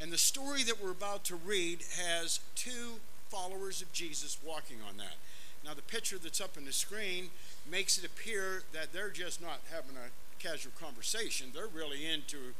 And 0.00 0.10
the 0.10 0.18
story 0.18 0.62
that 0.64 0.82
we're 0.82 0.90
about 0.90 1.24
to 1.24 1.36
read 1.36 1.80
has 2.00 2.40
two 2.54 3.00
followers 3.28 3.82
of 3.82 3.92
Jesus 3.92 4.38
walking 4.44 4.78
on 4.88 4.96
that. 4.96 5.16
Now, 5.64 5.74
the 5.74 5.82
picture 5.82 6.18
that's 6.18 6.40
up 6.40 6.56
on 6.56 6.64
the 6.64 6.72
screen 6.72 7.30
makes 7.70 7.98
it 7.98 8.04
appear 8.04 8.62
that 8.72 8.92
they're 8.92 9.10
just 9.10 9.40
not 9.40 9.60
having 9.70 9.96
a 9.96 10.42
casual 10.42 10.72
conversation. 10.80 11.48
They're 11.54 11.66
really 11.66 12.06
into 12.06 12.54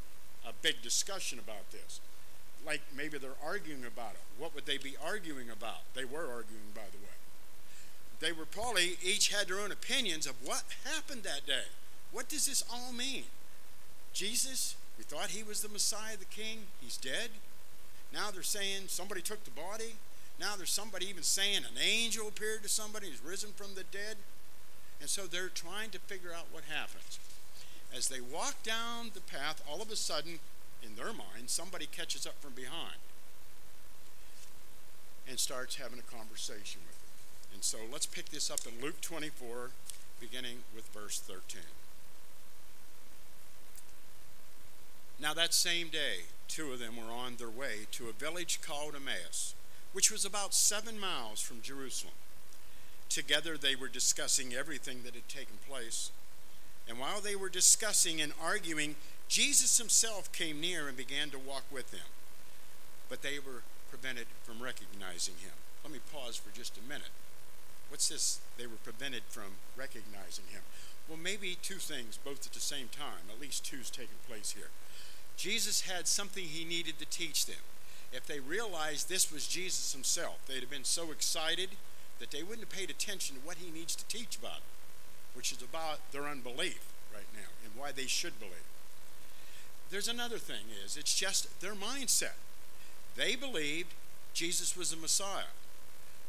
a 0.47 0.53
big 0.61 0.81
discussion 0.81 1.39
about 1.39 1.71
this. 1.71 1.99
Like 2.65 2.81
maybe 2.95 3.17
they're 3.17 3.39
arguing 3.43 3.85
about 3.85 4.13
it. 4.13 4.21
What 4.37 4.55
would 4.55 4.65
they 4.65 4.77
be 4.77 4.95
arguing 5.03 5.49
about? 5.49 5.81
They 5.93 6.05
were 6.05 6.27
arguing, 6.27 6.73
by 6.73 6.89
the 6.91 6.97
way. 6.97 7.15
They 8.19 8.31
were 8.31 8.45
probably 8.45 8.97
each 9.03 9.33
had 9.33 9.47
their 9.47 9.59
own 9.59 9.71
opinions 9.71 10.25
of 10.25 10.35
what 10.43 10.63
happened 10.83 11.23
that 11.23 11.45
day. 11.45 11.67
What 12.11 12.29
does 12.29 12.47
this 12.47 12.63
all 12.71 12.91
mean? 12.91 13.25
Jesus, 14.13 14.75
we 14.97 15.03
thought 15.03 15.31
he 15.31 15.43
was 15.43 15.61
the 15.61 15.69
Messiah, 15.69 16.15
the 16.17 16.25
King. 16.25 16.59
He's 16.81 16.97
dead. 16.97 17.29
Now 18.13 18.31
they're 18.31 18.43
saying 18.43 18.83
somebody 18.87 19.21
took 19.21 19.43
the 19.43 19.51
body. 19.51 19.95
Now 20.39 20.55
there's 20.55 20.71
somebody 20.71 21.07
even 21.07 21.23
saying 21.23 21.57
an 21.57 21.81
angel 21.81 22.27
appeared 22.27 22.63
to 22.63 22.69
somebody 22.69 23.09
who's 23.09 23.23
risen 23.23 23.51
from 23.55 23.75
the 23.75 23.83
dead. 23.83 24.17
And 25.01 25.09
so 25.09 25.27
they're 25.27 25.49
trying 25.49 25.89
to 25.91 25.99
figure 25.99 26.31
out 26.33 26.47
what 26.51 26.63
happens. 26.63 27.19
As 27.95 28.07
they 28.07 28.21
walk 28.21 28.63
down 28.63 29.11
the 29.13 29.21
path, 29.21 29.61
all 29.69 29.81
of 29.81 29.91
a 29.91 29.95
sudden, 29.95 30.39
in 30.85 30.95
their 30.95 31.13
mind, 31.13 31.47
somebody 31.49 31.85
catches 31.85 32.25
up 32.25 32.35
from 32.39 32.53
behind 32.53 32.99
and 35.27 35.39
starts 35.39 35.77
having 35.77 35.99
a 35.99 36.15
conversation 36.15 36.81
with 36.87 36.99
them. 36.99 37.09
And 37.53 37.63
so 37.63 37.77
let's 37.91 38.05
pick 38.05 38.29
this 38.29 38.51
up 38.51 38.59
in 38.65 38.83
Luke 38.83 39.01
24, 39.01 39.71
beginning 40.19 40.57
with 40.75 40.85
verse 40.89 41.19
13. 41.19 41.61
Now, 45.19 45.33
that 45.33 45.53
same 45.53 45.87
day, 45.87 46.25
two 46.47 46.73
of 46.73 46.79
them 46.79 46.97
were 46.97 47.11
on 47.11 47.37
their 47.37 47.49
way 47.49 47.87
to 47.93 48.09
a 48.09 48.11
village 48.11 48.59
called 48.61 48.95
Emmaus, 48.95 49.55
which 49.93 50.11
was 50.11 50.25
about 50.25 50.53
seven 50.53 50.99
miles 50.99 51.39
from 51.39 51.61
Jerusalem. 51.61 52.13
Together, 53.07 53.55
they 53.57 53.75
were 53.75 53.87
discussing 53.87 54.53
everything 54.53 55.03
that 55.03 55.15
had 55.15 55.29
taken 55.29 55.55
place. 55.67 56.11
And 56.87 56.99
while 56.99 57.21
they 57.21 57.35
were 57.35 57.49
discussing 57.49 58.19
and 58.19 58.33
arguing, 58.41 58.95
Jesus 59.27 59.77
himself 59.77 60.31
came 60.31 60.61
near 60.61 60.87
and 60.87 60.95
began 60.95 61.29
to 61.31 61.39
walk 61.39 61.63
with 61.71 61.91
them. 61.91 62.07
But 63.09 63.21
they 63.21 63.39
were 63.39 63.63
prevented 63.89 64.27
from 64.43 64.61
recognizing 64.61 65.35
him. 65.41 65.53
Let 65.83 65.93
me 65.93 65.99
pause 66.11 66.35
for 66.35 66.55
just 66.55 66.77
a 66.77 66.87
minute. 66.87 67.13
What's 67.89 68.09
this? 68.09 68.39
They 68.57 68.67
were 68.67 68.81
prevented 68.83 69.23
from 69.29 69.57
recognizing 69.77 70.45
him. 70.51 70.61
Well, 71.07 71.19
maybe 71.21 71.57
two 71.61 71.75
things, 71.75 72.17
both 72.17 72.45
at 72.47 72.53
the 72.53 72.59
same 72.59 72.87
time. 72.87 73.29
At 73.31 73.41
least 73.41 73.65
two's 73.65 73.91
taking 73.91 74.17
place 74.27 74.55
here. 74.57 74.69
Jesus 75.37 75.81
had 75.81 76.07
something 76.07 76.45
he 76.45 76.65
needed 76.65 76.97
to 76.99 77.05
teach 77.05 77.45
them. 77.45 77.61
If 78.11 78.25
they 78.25 78.39
realized 78.39 79.09
this 79.09 79.31
was 79.31 79.47
Jesus 79.47 79.93
himself, 79.93 80.39
they'd 80.47 80.61
have 80.61 80.69
been 80.69 80.83
so 80.83 81.11
excited 81.11 81.71
that 82.19 82.31
they 82.31 82.41
wouldn't 82.41 82.67
have 82.67 82.77
paid 82.77 82.89
attention 82.89 83.35
to 83.35 83.41
what 83.45 83.57
he 83.57 83.69
needs 83.69 83.95
to 83.95 84.05
teach 84.05 84.37
about 84.37 84.61
which 85.35 85.51
is 85.51 85.61
about 85.61 85.99
their 86.11 86.25
unbelief 86.27 86.79
right 87.13 87.27
now 87.33 87.51
and 87.63 87.73
why 87.75 87.91
they 87.91 88.07
should 88.07 88.39
believe. 88.39 88.53
There's 89.89 90.07
another 90.07 90.37
thing 90.37 90.65
is 90.83 90.97
it's 90.97 91.15
just 91.15 91.61
their 91.61 91.75
mindset. 91.75 92.37
They 93.15 93.35
believed 93.35 93.93
Jesus 94.33 94.75
was 94.75 94.91
the 94.91 94.97
Messiah. 94.97 95.53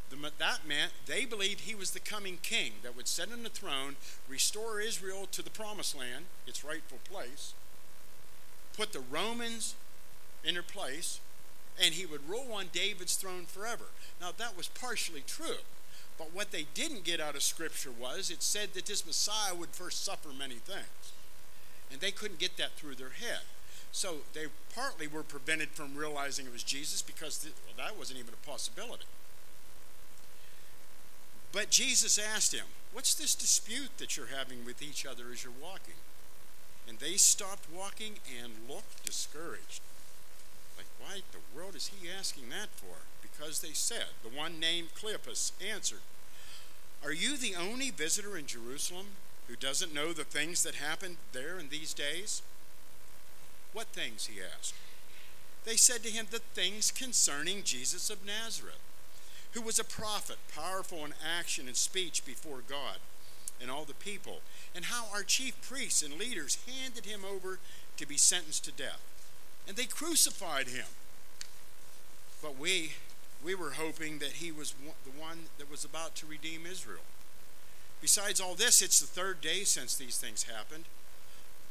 The, 0.09 0.17
that 0.39 0.67
meant 0.67 0.93
they 1.07 1.25
believed 1.25 1.61
he 1.61 1.75
was 1.75 1.91
the 1.91 2.01
coming 2.01 2.39
king 2.43 2.73
that 2.83 2.97
would 2.97 3.09
sit 3.09 3.33
on 3.33 3.43
the 3.43 3.49
throne, 3.49 3.97
restore 4.29 4.81
Israel 4.81 5.27
to 5.33 5.43
the 5.43 5.51
promised 5.51 5.99
land, 5.99 6.27
its 6.47 6.65
rightful 6.65 6.99
place, 7.11 7.55
put 8.77 8.93
the 8.93 9.01
Romans 9.01 9.75
in 10.45 10.55
their 10.55 10.63
place, 10.63 11.21
and 11.83 11.95
he 11.95 12.07
would 12.07 12.29
rule 12.29 12.53
on 12.53 12.67
David's 12.73 13.17
throne 13.17 13.47
forever. 13.47 13.87
Now, 14.21 14.31
that 14.37 14.57
was 14.57 14.69
partially 14.69 15.25
true. 15.27 15.59
But 16.17 16.33
what 16.33 16.51
they 16.51 16.67
didn't 16.73 17.05
get 17.05 17.21
out 17.21 17.35
of 17.35 17.43
Scripture 17.43 17.91
was 17.91 18.31
it 18.31 18.43
said 18.43 18.73
that 18.75 18.87
this 18.87 19.05
Messiah 19.05 19.55
would 19.55 19.71
first 19.71 20.05
suffer 20.05 20.29
many 20.29 20.55
things. 20.55 21.13
And 21.91 22.01
they 22.01 22.11
couldn't 22.11 22.39
get 22.39 22.57
that 22.57 22.73
through 22.73 22.97
their 22.97 23.11
head. 23.11 23.41
So 23.93 24.17
they 24.35 24.47
partly 24.75 25.07
were 25.07 25.23
prevented 25.23 25.71
from 25.71 25.97
realizing 25.97 26.47
it 26.47 26.53
was 26.53 26.63
Jesus 26.63 27.01
because 27.01 27.47
well, 27.67 27.87
that 27.87 27.99
wasn't 27.99 28.19
even 28.19 28.35
a 28.35 28.47
possibility. 28.47 29.05
But 31.53 31.71
Jesus 31.71 32.19
asked 32.19 32.53
him, 32.53 32.67
What's 32.93 33.15
this 33.15 33.35
dispute 33.35 33.91
that 33.99 34.17
you're 34.17 34.35
having 34.37 34.65
with 34.65 34.83
each 34.83 35.07
other 35.07 35.25
as 35.33 35.45
you're 35.45 35.53
walking? 35.63 35.95
And 36.89 36.99
they 36.99 37.15
stopped 37.15 37.67
walking 37.75 38.15
and 38.43 38.53
looked 38.69 39.05
discouraged. 39.05 39.81
Like, 40.77 40.87
why 40.99 41.21
the 41.33 41.39
world 41.55 41.75
is 41.75 41.89
he 41.89 42.09
asking 42.09 42.51
that 42.51 42.69
for? 42.77 43.05
Because 43.23 43.61
they 43.61 43.73
said, 43.73 44.07
the 44.23 44.29
one 44.29 44.61
named 44.61 44.89
Cleopas 44.95 45.53
answered, 45.61 46.01
Are 47.05 47.13
you 47.13 47.37
the 47.37 47.55
only 47.55 47.91
visitor 47.91 48.37
in 48.37 48.47
Jerusalem 48.47 49.07
who 49.49 49.57
doesn't 49.57 49.95
know 49.95 50.13
the 50.13 50.25
things 50.25 50.63
that 50.63 50.77
happened 50.77 51.17
there 51.33 51.59
in 51.59 51.69
these 51.69 51.95
days? 51.95 52.43
What 53.73 53.89
things? 53.89 54.27
he 54.27 54.41
asked. 54.41 54.75
They 55.65 55.77
said 55.77 56.03
to 56.05 56.11
him, 56.11 56.27
The 56.31 56.39
things 56.39 56.91
concerning 56.91 57.63
Jesus 57.63 58.09
of 58.09 58.25
Nazareth, 58.25 58.81
who 59.53 59.61
was 59.61 59.79
a 59.79 59.85
prophet, 59.85 60.37
powerful 60.55 61.05
in 61.05 61.15
action 61.39 61.67
and 61.67 61.77
speech 61.77 62.25
before 62.25 62.63
God 62.69 62.99
and 63.61 63.71
all 63.71 63.85
the 63.85 63.95
people, 63.95 64.41
and 64.75 64.87
how 64.87 65.07
our 65.13 65.23
chief 65.23 65.61
priests 65.63 66.03
and 66.03 66.15
leaders 66.15 66.59
handed 66.67 67.07
him 67.07 67.23
over 67.25 67.59
to 67.97 68.07
be 68.07 68.17
sentenced 68.17 68.65
to 68.67 68.73
death. 68.73 69.01
And 69.67 69.77
they 69.77 69.87
crucified 69.87 70.69
him. 70.69 70.87
But 72.43 72.59
we, 72.59 72.93
we 73.45 73.55
were 73.55 73.71
hoping 73.71 74.19
that 74.19 74.33
he 74.35 74.53
was 74.53 74.75
the 75.05 75.21
one 75.21 75.45
that 75.59 75.71
was 75.71 75.85
about 75.85 76.15
to 76.17 76.27
redeem 76.27 76.67
Israel. 76.67 77.01
Besides 78.07 78.41
all 78.41 78.55
this, 78.55 78.83
it's 78.83 79.01
the 79.01 79.07
third 79.09 79.41
day 79.41 79.65
since 79.65 79.97
these 79.97 80.17
things 80.17 80.45
happened. 80.45 80.85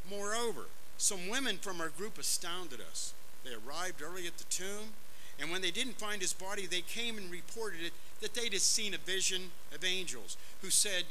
Moreover, 0.09 0.65
some 0.97 1.29
women 1.29 1.57
from 1.59 1.79
our 1.79 1.87
group 1.87 2.19
astounded 2.19 2.81
us. 2.81 3.13
They 3.45 3.51
arrived 3.51 4.01
early 4.01 4.27
at 4.27 4.37
the 4.37 4.43
tomb, 4.43 4.91
and 5.39 5.49
when 5.49 5.61
they 5.61 5.71
didn't 5.71 5.97
find 5.97 6.21
his 6.21 6.33
body, 6.33 6.65
they 6.65 6.81
came 6.81 7.17
and 7.17 7.31
reported 7.31 7.79
it 7.81 7.93
that 8.19 8.33
they'd 8.33 8.53
seen 8.59 8.93
a 8.93 8.97
vision 8.97 9.51
of 9.73 9.85
angels 9.85 10.35
who 10.61 10.69
said 10.69 11.05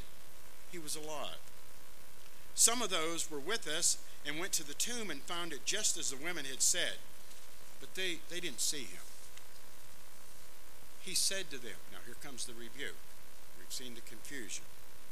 he 0.71 0.79
was 0.79 0.95
alive. 0.95 1.41
Some 2.55 2.83
of 2.83 2.91
those 2.91 3.31
were 3.31 3.41
with 3.41 3.67
us 3.67 3.97
and 4.27 4.39
went 4.39 4.53
to 4.53 4.67
the 4.69 4.75
tomb 4.75 5.11
and 5.11 5.23
found 5.23 5.55
it 5.55 5.65
just 5.65 5.97
as 5.97 6.11
the 6.11 6.23
women 6.23 6.45
had 6.45 6.61
said, 6.61 6.99
but 7.81 7.95
they, 7.95 8.19
they 8.29 8.41
didn't 8.41 8.61
see 8.61 8.85
him. 8.85 9.05
He 11.01 11.15
said 11.15 11.49
to 11.51 11.57
them, 11.57 11.81
Now 11.93 12.01
here 12.05 12.17
comes 12.23 12.45
the 12.45 12.53
rebuke. 12.53 13.01
We've 13.59 13.73
seen 13.73 13.95
the 13.95 14.03
confusion. 14.03 14.65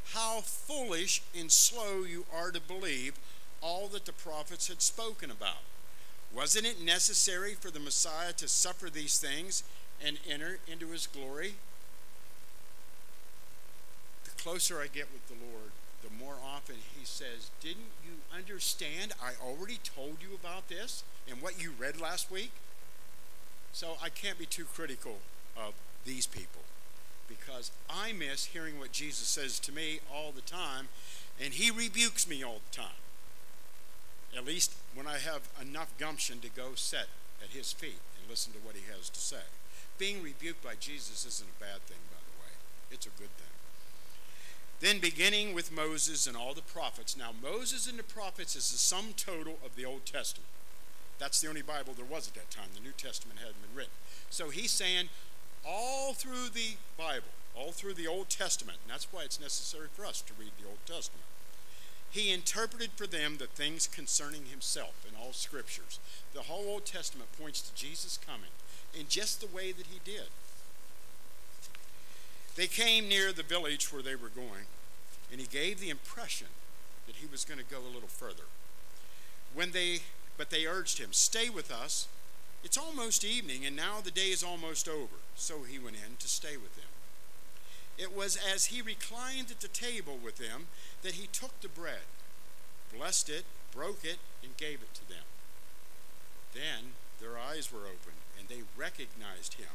How 0.06 0.40
foolish 0.40 1.23
and 1.38 1.50
slow 1.50 2.02
you 2.02 2.26
are 2.35 2.50
to 2.50 2.61
believe 2.61 3.14
all 3.62 3.87
that 3.88 4.04
the 4.04 4.12
prophets 4.12 4.68
had 4.68 4.82
spoken 4.82 5.30
about. 5.30 5.62
Wasn't 6.35 6.66
it 6.66 6.82
necessary 6.82 7.54
for 7.54 7.71
the 7.71 7.80
Messiah 7.80 8.32
to 8.35 8.49
suffer 8.49 8.90
these 8.90 9.18
things 9.18 9.62
and 10.04 10.18
enter 10.28 10.59
into 10.71 10.88
his 10.88 11.06
glory? 11.06 11.54
The 14.25 14.42
closer 14.42 14.80
I 14.80 14.87
get 14.87 15.09
with 15.12 15.26
the 15.28 15.35
Lord, 15.35 15.71
the 16.02 16.25
more 16.25 16.37
often 16.44 16.76
He 16.99 17.04
says, 17.04 17.50
Didn't 17.61 17.92
you 18.04 18.14
understand? 18.37 19.12
I 19.23 19.32
already 19.42 19.78
told 19.85 20.16
you 20.21 20.35
about 20.35 20.68
this 20.68 21.04
and 21.30 21.40
what 21.40 21.62
you 21.62 21.73
read 21.78 22.00
last 22.00 22.30
week. 22.30 22.52
So 23.73 23.97
I 24.02 24.09
can't 24.09 24.38
be 24.38 24.47
too 24.47 24.64
critical 24.64 25.18
of 25.56 25.75
these 26.04 26.26
people 26.26 26.62
because 27.39 27.71
I 27.89 28.12
miss 28.12 28.47
hearing 28.47 28.79
what 28.79 28.93
Jesus 28.93 29.29
says 29.29 29.59
to 29.61 29.73
me 29.73 30.01
all 30.12 30.33
the 30.33 30.43
time, 30.43 30.89
and 31.43 31.55
He 31.55 31.71
rebukes 31.71 32.29
me 32.29 32.43
all 32.43 32.61
the 32.71 32.77
time. 32.77 33.01
At 34.37 34.47
least 34.47 34.75
when 34.95 35.07
I 35.07 35.19
have 35.19 35.49
enough 35.61 35.97
gumption 35.99 36.41
to 36.41 36.49
go 36.49 36.71
sit 36.75 37.09
at 37.43 37.51
His 37.51 37.73
feet 37.73 38.01
and 38.19 38.29
listen 38.29 38.53
to 38.53 38.59
what 38.61 38.77
He 38.77 38.83
has 38.93 39.09
to 39.11 39.21
say. 39.21 39.45
Being 39.99 40.23
rebuked 40.23 40.62
by 40.65 40.75
Jesus 40.79 41.27
isn't 41.27 41.49
a 41.49 41.61
bad 41.61 41.83
thing, 41.83 41.99
by 42.11 42.19
the 42.25 42.43
way, 42.43 42.53
it's 42.91 43.07
a 43.07 43.11
good 43.11 43.31
thing. 43.37 43.49
Then, 44.81 44.99
beginning 44.99 45.55
with 45.55 45.71
Moses 45.71 46.27
and 46.27 46.37
all 46.37 46.55
the 46.55 46.62
prophets. 46.62 47.17
Now, 47.17 47.31
Moses 47.41 47.89
and 47.89 47.99
the 47.99 48.03
prophets 48.03 48.57
is 48.57 48.73
the 48.73 48.79
sum 48.79 49.15
total 49.17 49.59
of 49.65 49.77
the 49.77 49.85
Old 49.85 50.05
Testament. 50.05 50.49
That's 51.21 51.41
the 51.41 51.49
only 51.49 51.62
Bible 51.62 51.95
there 51.95 52.05
was 52.05 52.27
at 52.27 52.35
that 52.35 52.51
time. 52.51 52.67
The 52.75 52.83
New 52.83 52.95
Testament 52.97 53.39
hadn't 53.39 53.62
been 53.62 53.77
written. 53.77 53.93
So 54.29 54.51
he's 54.51 54.73
saying 54.73 55.09
all 55.66 56.12
through 56.12 56.49
the 56.52 56.76
Bible, 56.97 57.28
all 57.54 57.73
through 57.73 57.95
the 57.95 58.07
Old 58.07 58.28
Testament, 58.28 58.78
and 58.83 58.92
that's 58.92 59.12
why 59.12 59.23
it's 59.23 59.40
necessary 59.40 59.88
for 59.92 60.04
us 60.04 60.21
to 60.23 60.33
read 60.38 60.52
the 60.61 60.69
Old 60.69 60.85
Testament. 60.87 61.25
He 62.11 62.31
interpreted 62.31 62.90
for 62.95 63.07
them 63.07 63.38
the 63.38 63.47
things 63.47 63.87
concerning 63.87 64.47
himself 64.47 65.07
in 65.09 65.14
all 65.16 65.33
scriptures. 65.33 65.99
The 66.35 66.42
whole 66.42 66.69
Old 66.69 66.85
Testament 66.85 67.31
points 67.40 67.62
to 67.62 67.75
Jesus 67.75 68.19
coming 68.25 68.50
in 68.99 69.07
just 69.09 69.40
the 69.40 69.47
way 69.47 69.73
that 69.73 69.87
he 69.87 70.00
did. 70.04 70.28
They 72.54 72.66
came 72.66 73.09
near 73.09 73.33
the 73.33 73.42
village 73.42 73.92
where 73.92 74.02
they 74.02 74.14
were 74.14 74.28
going, 74.28 74.66
and 75.31 75.40
he 75.40 75.47
gave 75.47 75.81
the 75.81 75.88
impression 75.88 76.49
that 77.07 77.16
he 77.16 77.26
was 77.26 77.47
going 77.47 77.59
to 77.59 77.64
go 77.64 77.78
a 77.78 77.92
little 77.92 78.09
further. 78.09 78.45
When 79.54 79.73
they 79.73 80.00
but 80.37 80.50
they 80.50 80.66
urged 80.66 80.99
him, 80.99 81.12
"Stay 81.12 81.49
with 81.49 81.71
us. 81.71 82.09
It's 82.62 82.78
almost 82.78 83.25
evening 83.25 83.66
and 83.66 83.75
now 83.76 84.00
the 84.00 84.11
day 84.11 84.31
is 84.31 84.42
almost 84.42 84.88
over." 84.88 85.16
So 85.37 85.64
he 85.64 85.78
went 85.78 85.97
in 85.97 86.16
to 86.16 86.28
stay 86.28 86.57
with 86.57 86.76
them. 86.76 86.88
It 87.99 88.12
was 88.12 88.37
as 88.37 88.66
he 88.66 88.81
reclined 88.81 89.50
at 89.50 89.61
the 89.61 89.69
table 89.69 90.16
with 90.16 90.37
them 90.37 90.69
that 91.02 91.14
he 91.14 91.26
took 91.26 91.61
the 91.61 91.69
bread, 91.69 92.07
blessed 92.92 93.28
it, 93.28 93.45
broke 93.71 94.04
it, 94.04 94.19
and 94.42 94.57
gave 94.57 94.83
it 94.83 94.95
to 94.95 95.09
them. 95.09 95.25
Then 96.52 96.95
their 97.21 97.38
eyes 97.38 97.71
were 97.71 97.87
opened, 97.87 98.21
and 98.38 98.49
they 98.49 98.64
recognized 98.76 99.54
him, 99.54 99.75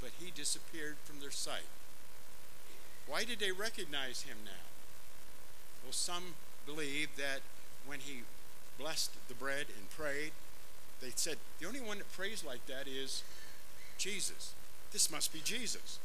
but 0.00 0.12
he 0.18 0.30
disappeared 0.30 0.96
from 1.04 1.20
their 1.20 1.30
sight. 1.30 1.68
Why 3.06 3.24
did 3.24 3.38
they 3.38 3.52
recognize 3.52 4.22
him 4.22 4.38
now? 4.44 4.66
Well, 5.82 5.92
some 5.92 6.36
believe 6.66 7.16
that 7.16 7.42
when 7.84 8.00
he 8.00 8.22
blessed 8.76 9.12
the 9.28 9.34
bread 9.34 9.66
and 9.68 9.90
prayed, 9.90 10.32
they 11.00 11.12
said, 11.14 11.36
the 11.60 11.66
only 11.66 11.80
one 11.80 11.98
that 11.98 12.12
prays 12.12 12.44
like 12.44 12.66
that 12.66 12.88
is 12.88 13.22
Jesus. 13.98 14.54
This 14.92 15.10
must 15.10 15.32
be 15.32 15.40
Jesus. 15.44 15.98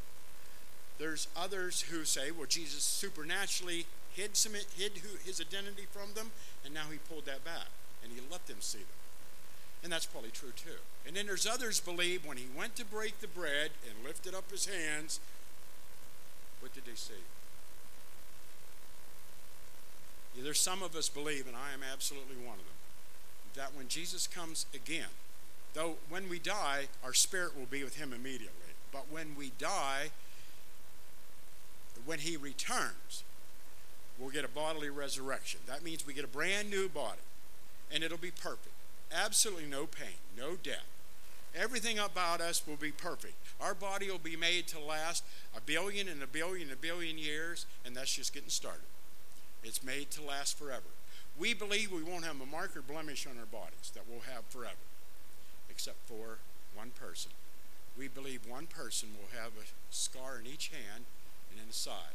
There's 0.98 1.28
others 1.36 1.82
who 1.82 2.04
say, 2.04 2.30
well, 2.30 2.46
Jesus 2.46 2.84
supernaturally 2.84 3.86
hid, 4.12 4.36
some, 4.36 4.52
hid 4.76 4.92
his 5.24 5.40
identity 5.40 5.86
from 5.90 6.14
them, 6.14 6.30
and 6.64 6.72
now 6.72 6.84
he 6.90 6.98
pulled 6.98 7.26
that 7.26 7.44
back, 7.44 7.66
and 8.02 8.12
he 8.12 8.20
let 8.30 8.46
them 8.46 8.58
see 8.60 8.78
them. 8.78 8.86
And 9.82 9.92
that's 9.92 10.06
probably 10.06 10.30
true 10.30 10.52
too. 10.54 10.80
And 11.06 11.16
then 11.16 11.26
there's 11.26 11.46
others 11.46 11.80
believe 11.80 12.24
when 12.24 12.36
he 12.36 12.46
went 12.56 12.76
to 12.76 12.84
break 12.84 13.20
the 13.20 13.28
bread 13.28 13.70
and 13.88 14.04
lifted 14.04 14.34
up 14.34 14.50
his 14.50 14.66
hands, 14.66 15.20
what 16.60 16.72
did 16.72 16.84
they 16.86 16.94
see? 16.94 17.12
Yeah, 20.34 20.42
there's 20.42 20.60
some 20.60 20.82
of 20.82 20.96
us 20.96 21.08
believe, 21.08 21.46
and 21.46 21.56
I 21.56 21.74
am 21.74 21.82
absolutely 21.82 22.36
one 22.36 22.58
of 22.58 22.64
them, 22.64 22.73
that 23.54 23.74
when 23.74 23.88
Jesus 23.88 24.26
comes 24.26 24.66
again, 24.74 25.08
though 25.74 25.94
when 26.08 26.28
we 26.28 26.38
die, 26.38 26.84
our 27.04 27.12
spirit 27.12 27.56
will 27.56 27.66
be 27.66 27.84
with 27.84 27.96
him 27.96 28.12
immediately. 28.12 28.50
But 28.92 29.06
when 29.10 29.34
we 29.36 29.52
die, 29.58 30.10
when 32.04 32.20
he 32.20 32.36
returns, 32.36 33.24
we'll 34.18 34.30
get 34.30 34.44
a 34.44 34.48
bodily 34.48 34.90
resurrection. 34.90 35.60
That 35.66 35.82
means 35.82 36.06
we 36.06 36.14
get 36.14 36.24
a 36.24 36.28
brand 36.28 36.70
new 36.70 36.88
body, 36.88 37.20
and 37.92 38.04
it'll 38.04 38.18
be 38.18 38.30
perfect. 38.30 38.74
Absolutely 39.12 39.66
no 39.66 39.86
pain, 39.86 40.16
no 40.36 40.56
death. 40.56 40.86
Everything 41.56 41.98
about 41.98 42.40
us 42.40 42.66
will 42.66 42.76
be 42.76 42.90
perfect. 42.90 43.34
Our 43.60 43.74
body 43.74 44.10
will 44.10 44.18
be 44.18 44.36
made 44.36 44.66
to 44.68 44.80
last 44.80 45.22
a 45.56 45.60
billion 45.60 46.08
and 46.08 46.22
a 46.22 46.26
billion 46.26 46.68
and 46.68 46.72
a 46.72 46.80
billion 46.80 47.16
years, 47.16 47.66
and 47.84 47.96
that's 47.96 48.14
just 48.14 48.34
getting 48.34 48.48
started. 48.48 48.82
It's 49.62 49.82
made 49.82 50.10
to 50.12 50.22
last 50.22 50.58
forever. 50.58 50.82
We 51.38 51.52
believe 51.52 51.90
we 51.90 52.02
won't 52.02 52.24
have 52.24 52.40
a 52.40 52.46
mark 52.46 52.76
or 52.76 52.82
blemish 52.82 53.26
on 53.26 53.38
our 53.38 53.46
bodies 53.46 53.90
that 53.94 54.04
we'll 54.08 54.32
have 54.32 54.44
forever, 54.48 54.86
except 55.68 55.98
for 56.06 56.38
one 56.74 56.90
person. 56.90 57.32
We 57.98 58.08
believe 58.08 58.40
one 58.48 58.66
person 58.66 59.10
will 59.18 59.40
have 59.40 59.52
a 59.52 59.66
scar 59.90 60.38
in 60.38 60.46
each 60.46 60.68
hand 60.68 61.04
and 61.50 61.60
in 61.60 61.68
the 61.68 61.74
side 61.74 62.14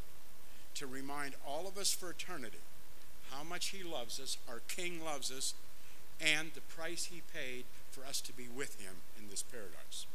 to 0.74 0.86
remind 0.86 1.34
all 1.46 1.66
of 1.66 1.76
us 1.76 1.92
for 1.92 2.10
eternity 2.10 2.58
how 3.30 3.44
much 3.44 3.68
He 3.68 3.82
loves 3.82 4.18
us, 4.18 4.38
our 4.48 4.60
King 4.68 5.04
loves 5.04 5.30
us, 5.30 5.54
and 6.20 6.50
the 6.54 6.60
price 6.60 7.04
He 7.04 7.22
paid 7.34 7.64
for 7.90 8.04
us 8.04 8.20
to 8.22 8.32
be 8.32 8.48
with 8.48 8.80
Him 8.80 8.96
in 9.18 9.28
this 9.30 9.42
paradise. 9.42 10.06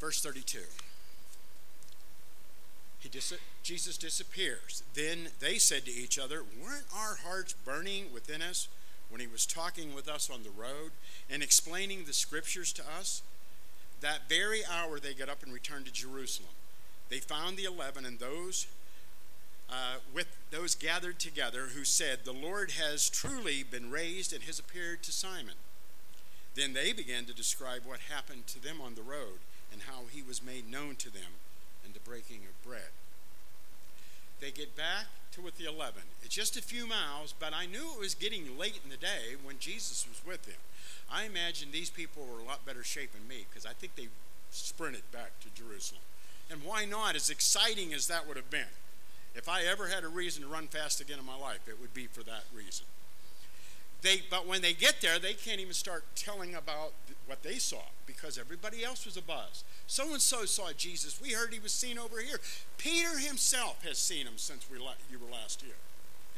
Verse 0.00 0.20
32. 0.20 0.60
He 3.04 3.10
dis- 3.10 3.34
Jesus 3.62 3.98
disappears. 3.98 4.82
Then 4.94 5.28
they 5.38 5.58
said 5.58 5.84
to 5.84 5.92
each 5.92 6.18
other, 6.18 6.42
Weren't 6.42 6.86
our 6.96 7.16
hearts 7.16 7.52
burning 7.52 8.06
within 8.14 8.40
us 8.40 8.66
when 9.10 9.20
he 9.20 9.26
was 9.26 9.44
talking 9.44 9.94
with 9.94 10.08
us 10.08 10.30
on 10.30 10.42
the 10.42 10.48
road 10.48 10.92
and 11.28 11.42
explaining 11.42 12.04
the 12.04 12.14
scriptures 12.14 12.72
to 12.72 12.82
us? 12.98 13.20
That 14.00 14.26
very 14.26 14.62
hour 14.64 14.98
they 14.98 15.12
got 15.12 15.28
up 15.28 15.42
and 15.42 15.52
returned 15.52 15.84
to 15.84 15.92
Jerusalem. 15.92 16.54
They 17.10 17.18
found 17.18 17.58
the 17.58 17.66
eleven 17.66 18.06
and 18.06 18.18
those 18.18 18.66
uh, 19.68 19.96
with 20.14 20.28
those 20.50 20.74
gathered 20.74 21.18
together 21.18 21.66
who 21.74 21.84
said, 21.84 22.20
The 22.24 22.32
Lord 22.32 22.70
has 22.70 23.10
truly 23.10 23.62
been 23.62 23.90
raised 23.90 24.32
and 24.32 24.44
has 24.44 24.58
appeared 24.58 25.02
to 25.02 25.12
Simon. 25.12 25.56
Then 26.54 26.72
they 26.72 26.94
began 26.94 27.26
to 27.26 27.34
describe 27.34 27.82
what 27.84 28.00
happened 28.10 28.46
to 28.46 28.62
them 28.62 28.80
on 28.80 28.94
the 28.94 29.02
road 29.02 29.40
and 29.70 29.82
how 29.82 30.04
he 30.10 30.22
was 30.22 30.42
made 30.42 30.70
known 30.70 30.96
to 30.96 31.12
them 31.12 31.43
breaking 32.04 32.40
of 32.48 32.62
bread. 32.68 32.92
They 34.40 34.50
get 34.50 34.76
back 34.76 35.06
to 35.32 35.40
with 35.40 35.56
the 35.56 35.64
11. 35.64 36.02
It's 36.22 36.34
just 36.34 36.56
a 36.56 36.62
few 36.62 36.86
miles, 36.86 37.34
but 37.38 37.52
I 37.54 37.66
knew 37.66 37.92
it 37.94 38.00
was 38.00 38.14
getting 38.14 38.58
late 38.58 38.80
in 38.84 38.90
the 38.90 38.96
day 38.96 39.36
when 39.42 39.58
Jesus 39.58 40.06
was 40.08 40.20
with 40.26 40.44
them. 40.44 40.60
I 41.10 41.24
imagine 41.24 41.70
these 41.70 41.90
people 41.90 42.24
were 42.24 42.40
a 42.40 42.44
lot 42.44 42.66
better 42.66 42.84
shape 42.84 43.12
than 43.12 43.26
me 43.28 43.46
because 43.48 43.66
I 43.66 43.72
think 43.72 43.96
they 43.96 44.08
sprinted 44.50 45.10
back 45.12 45.32
to 45.40 45.62
Jerusalem. 45.62 46.02
And 46.50 46.62
why 46.62 46.84
not? 46.84 47.16
As 47.16 47.30
exciting 47.30 47.94
as 47.94 48.06
that 48.08 48.26
would 48.26 48.36
have 48.36 48.50
been. 48.50 48.72
If 49.34 49.48
I 49.48 49.62
ever 49.62 49.88
had 49.88 50.04
a 50.04 50.08
reason 50.08 50.42
to 50.42 50.48
run 50.48 50.68
fast 50.68 51.00
again 51.00 51.18
in 51.18 51.26
my 51.26 51.36
life, 51.36 51.68
it 51.68 51.80
would 51.80 51.92
be 51.92 52.06
for 52.06 52.22
that 52.22 52.44
reason. 52.54 52.86
They, 54.04 54.20
but 54.28 54.46
when 54.46 54.60
they 54.60 54.74
get 54.74 55.00
there, 55.00 55.18
they 55.18 55.32
can't 55.32 55.60
even 55.60 55.72
start 55.72 56.04
telling 56.14 56.54
about 56.54 56.92
what 57.24 57.42
they 57.42 57.56
saw 57.56 57.80
because 58.04 58.36
everybody 58.36 58.84
else 58.84 59.06
was 59.06 59.16
a 59.16 59.22
buzz. 59.22 59.64
So 59.86 60.12
and 60.12 60.20
so 60.20 60.44
saw 60.44 60.72
Jesus. 60.76 61.22
We 61.22 61.32
heard 61.32 61.54
he 61.54 61.58
was 61.58 61.72
seen 61.72 61.98
over 61.98 62.20
here. 62.20 62.38
Peter 62.76 63.18
himself 63.18 63.82
has 63.82 63.96
seen 63.96 64.26
him 64.26 64.36
since 64.36 64.66
we 64.70 64.76
you 64.76 65.18
were 65.18 65.32
last 65.32 65.62
here. 65.62 65.80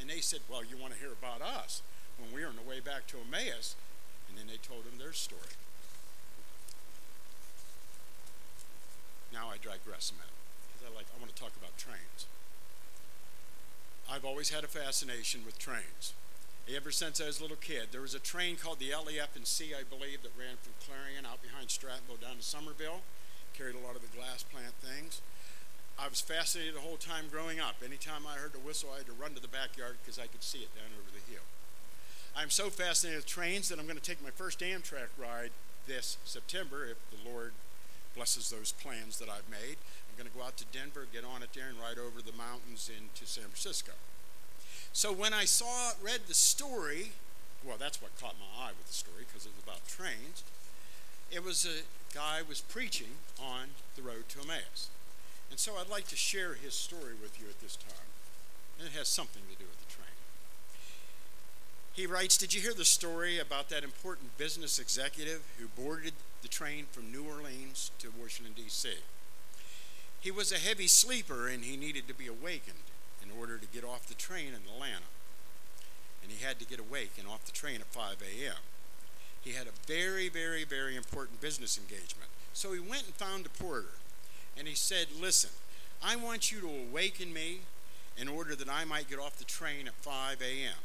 And 0.00 0.08
they 0.08 0.20
said, 0.20 0.40
Well, 0.48 0.62
you 0.62 0.76
want 0.76 0.92
to 0.92 0.98
hear 1.00 1.10
about 1.10 1.42
us 1.42 1.82
when 2.20 2.32
we 2.32 2.42
were 2.42 2.48
on 2.48 2.54
the 2.54 2.62
way 2.62 2.78
back 2.78 3.08
to 3.08 3.16
Emmaus. 3.18 3.74
And 4.28 4.38
then 4.38 4.46
they 4.46 4.58
told 4.62 4.84
him 4.84 4.98
their 4.98 5.12
story. 5.12 5.58
Now 9.32 9.48
I 9.48 9.56
digress 9.56 10.12
a 10.12 10.14
minute 10.14 10.38
because 10.70 10.86
I 10.86 10.94
like 10.94 11.06
I 11.10 11.18
want 11.18 11.34
to 11.34 11.42
talk 11.42 11.50
about 11.58 11.76
trains. 11.76 12.26
I've 14.08 14.24
always 14.24 14.50
had 14.50 14.62
a 14.62 14.68
fascination 14.68 15.40
with 15.44 15.58
trains. 15.58 16.14
Ever 16.66 16.90
since 16.90 17.20
I 17.20 17.26
was 17.26 17.38
a 17.38 17.42
little 17.42 17.62
kid, 17.62 17.88
there 17.92 18.02
was 18.02 18.14
a 18.14 18.18
train 18.18 18.56
called 18.56 18.80
the 18.80 18.90
LEF 18.90 19.36
and 19.36 19.46
C, 19.46 19.70
I 19.70 19.86
believe, 19.86 20.22
that 20.26 20.34
ran 20.34 20.58
from 20.58 20.74
Clarion 20.82 21.24
out 21.24 21.40
behind 21.40 21.68
Strattanville 21.68 22.20
down 22.20 22.36
to 22.36 22.42
Summerville. 22.42 23.06
Carried 23.54 23.76
a 23.76 23.86
lot 23.86 23.94
of 23.94 24.02
the 24.02 24.10
glass 24.10 24.42
plant 24.42 24.74
things. 24.82 25.22
I 25.96 26.08
was 26.08 26.20
fascinated 26.20 26.74
the 26.74 26.82
whole 26.82 26.98
time 26.98 27.30
growing 27.30 27.60
up. 27.60 27.76
Anytime 27.84 28.26
I 28.26 28.34
heard 28.34 28.52
the 28.52 28.58
whistle, 28.58 28.90
I 28.92 28.98
had 28.98 29.06
to 29.06 29.14
run 29.14 29.32
to 29.34 29.40
the 29.40 29.48
backyard 29.48 29.96
because 30.02 30.18
I 30.18 30.26
could 30.26 30.42
see 30.42 30.58
it 30.58 30.74
down 30.74 30.90
over 30.98 31.08
the 31.14 31.22
hill. 31.30 31.46
I'm 32.34 32.50
so 32.50 32.68
fascinated 32.68 33.22
with 33.22 33.26
trains 33.26 33.68
that 33.70 33.78
I'm 33.78 33.86
going 33.86 33.96
to 33.96 34.02
take 34.02 34.22
my 34.22 34.34
first 34.34 34.58
Amtrak 34.58 35.14
ride 35.16 35.54
this 35.86 36.18
September 36.24 36.84
if 36.84 36.98
the 37.14 37.22
Lord 37.30 37.52
blesses 38.16 38.50
those 38.50 38.72
plans 38.72 39.20
that 39.20 39.30
I've 39.30 39.48
made. 39.48 39.78
I'm 40.10 40.18
going 40.18 40.28
to 40.28 40.36
go 40.36 40.44
out 40.44 40.56
to 40.58 40.66
Denver, 40.74 41.06
get 41.12 41.24
on 41.24 41.42
it 41.46 41.50
there, 41.54 41.68
and 41.70 41.78
ride 41.78 41.96
over 41.96 42.20
the 42.20 42.36
mountains 42.36 42.90
into 42.90 43.24
San 43.24 43.44
Francisco. 43.44 43.92
So 44.96 45.12
when 45.12 45.34
I 45.34 45.44
saw, 45.44 45.90
read 46.02 46.20
the 46.26 46.32
story, 46.32 47.12
well, 47.62 47.76
that's 47.78 48.00
what 48.00 48.18
caught 48.18 48.34
my 48.40 48.64
eye 48.64 48.70
with 48.78 48.86
the 48.86 48.94
story 48.94 49.26
because 49.28 49.44
it 49.44 49.52
was 49.54 49.62
about 49.62 49.86
trains. 49.86 50.42
It 51.30 51.44
was 51.44 51.66
a 51.66 51.84
guy 52.16 52.40
was 52.40 52.62
preaching 52.62 53.20
on 53.38 53.76
the 53.94 54.00
road 54.00 54.26
to 54.30 54.40
Emmaus. 54.40 54.88
And 55.50 55.60
so 55.60 55.74
I'd 55.78 55.90
like 55.90 56.08
to 56.08 56.16
share 56.16 56.54
his 56.54 56.72
story 56.72 57.12
with 57.20 57.38
you 57.38 57.46
at 57.46 57.60
this 57.60 57.76
time. 57.76 58.08
And 58.78 58.88
it 58.88 58.96
has 58.96 59.06
something 59.06 59.42
to 59.42 59.58
do 59.62 59.68
with 59.68 59.78
the 59.86 59.94
train. 59.94 60.16
He 61.92 62.06
writes 62.06 62.38
Did 62.38 62.54
you 62.54 62.62
hear 62.62 62.72
the 62.72 62.86
story 62.86 63.38
about 63.38 63.68
that 63.68 63.84
important 63.84 64.38
business 64.38 64.78
executive 64.78 65.42
who 65.58 65.68
boarded 65.68 66.14
the 66.40 66.48
train 66.48 66.86
from 66.90 67.12
New 67.12 67.24
Orleans 67.28 67.90
to 67.98 68.10
Washington, 68.18 68.54
D.C.? 68.56 68.94
He 70.22 70.30
was 70.30 70.52
a 70.52 70.58
heavy 70.58 70.86
sleeper 70.86 71.48
and 71.48 71.64
he 71.64 71.76
needed 71.76 72.08
to 72.08 72.14
be 72.14 72.28
awakened 72.28 72.80
in 73.26 73.38
order 73.38 73.58
to 73.58 73.66
get 73.66 73.84
off 73.84 74.06
the 74.06 74.14
train 74.14 74.48
in 74.48 74.60
Atlanta. 74.72 75.10
And 76.22 76.32
he 76.32 76.44
had 76.44 76.58
to 76.58 76.66
get 76.66 76.78
awake 76.78 77.12
and 77.18 77.28
off 77.28 77.44
the 77.44 77.52
train 77.52 77.76
at 77.76 77.86
5 77.86 78.16
a.m. 78.22 78.56
He 79.42 79.52
had 79.52 79.66
a 79.66 79.86
very, 79.86 80.28
very, 80.28 80.64
very 80.64 80.96
important 80.96 81.40
business 81.40 81.78
engagement. 81.78 82.30
So 82.52 82.72
he 82.72 82.80
went 82.80 83.04
and 83.04 83.14
found 83.14 83.46
a 83.46 83.48
porter 83.48 83.94
and 84.58 84.66
he 84.66 84.74
said, 84.74 85.08
Listen, 85.20 85.50
I 86.02 86.16
want 86.16 86.50
you 86.50 86.60
to 86.60 86.68
awaken 86.68 87.32
me 87.32 87.60
in 88.16 88.28
order 88.28 88.54
that 88.54 88.68
I 88.68 88.84
might 88.84 89.08
get 89.08 89.18
off 89.18 89.36
the 89.36 89.44
train 89.44 89.86
at 89.86 89.94
5 89.94 90.40
a.m. 90.42 90.78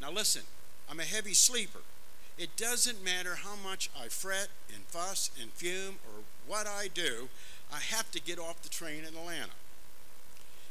Now 0.00 0.10
listen, 0.10 0.42
I'm 0.90 1.00
a 1.00 1.04
heavy 1.04 1.34
sleeper. 1.34 1.80
It 2.38 2.56
doesn't 2.56 3.04
matter 3.04 3.36
how 3.36 3.56
much 3.56 3.90
I 3.98 4.08
fret 4.08 4.48
and 4.72 4.84
fuss 4.84 5.30
and 5.40 5.50
fume 5.52 5.96
or 6.06 6.22
what 6.46 6.66
I 6.66 6.88
do, 6.92 7.28
I 7.72 7.78
have 7.78 8.10
to 8.12 8.20
get 8.20 8.38
off 8.38 8.62
the 8.62 8.68
train 8.68 9.00
in 9.00 9.14
Atlanta. 9.16 9.52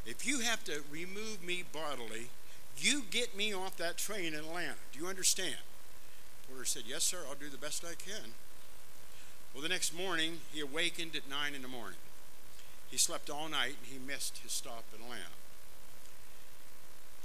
If 0.05 0.25
you 0.25 0.39
have 0.39 0.63
to 0.65 0.81
remove 0.89 1.43
me 1.43 1.63
bodily, 1.71 2.29
you 2.77 3.03
get 3.09 3.35
me 3.35 3.53
off 3.53 3.77
that 3.77 3.97
train 3.97 4.33
in 4.33 4.39
Atlanta. 4.39 4.75
Do 4.91 4.99
you 4.99 5.07
understand? 5.07 5.57
Porter 6.47 6.65
said, 6.65 6.83
Yes, 6.87 7.03
sir, 7.03 7.19
I'll 7.27 7.35
do 7.35 7.49
the 7.49 7.57
best 7.57 7.85
I 7.85 7.93
can. 7.93 8.33
Well, 9.53 9.61
the 9.61 9.69
next 9.69 9.95
morning, 9.95 10.39
he 10.51 10.61
awakened 10.61 11.15
at 11.15 11.29
9 11.29 11.53
in 11.53 11.61
the 11.61 11.67
morning. 11.67 11.99
He 12.89 12.97
slept 12.97 13.29
all 13.29 13.49
night 13.49 13.75
and 13.83 13.91
he 13.91 13.99
missed 13.99 14.39
his 14.39 14.51
stop 14.51 14.83
in 14.95 15.01
Atlanta. 15.01 15.35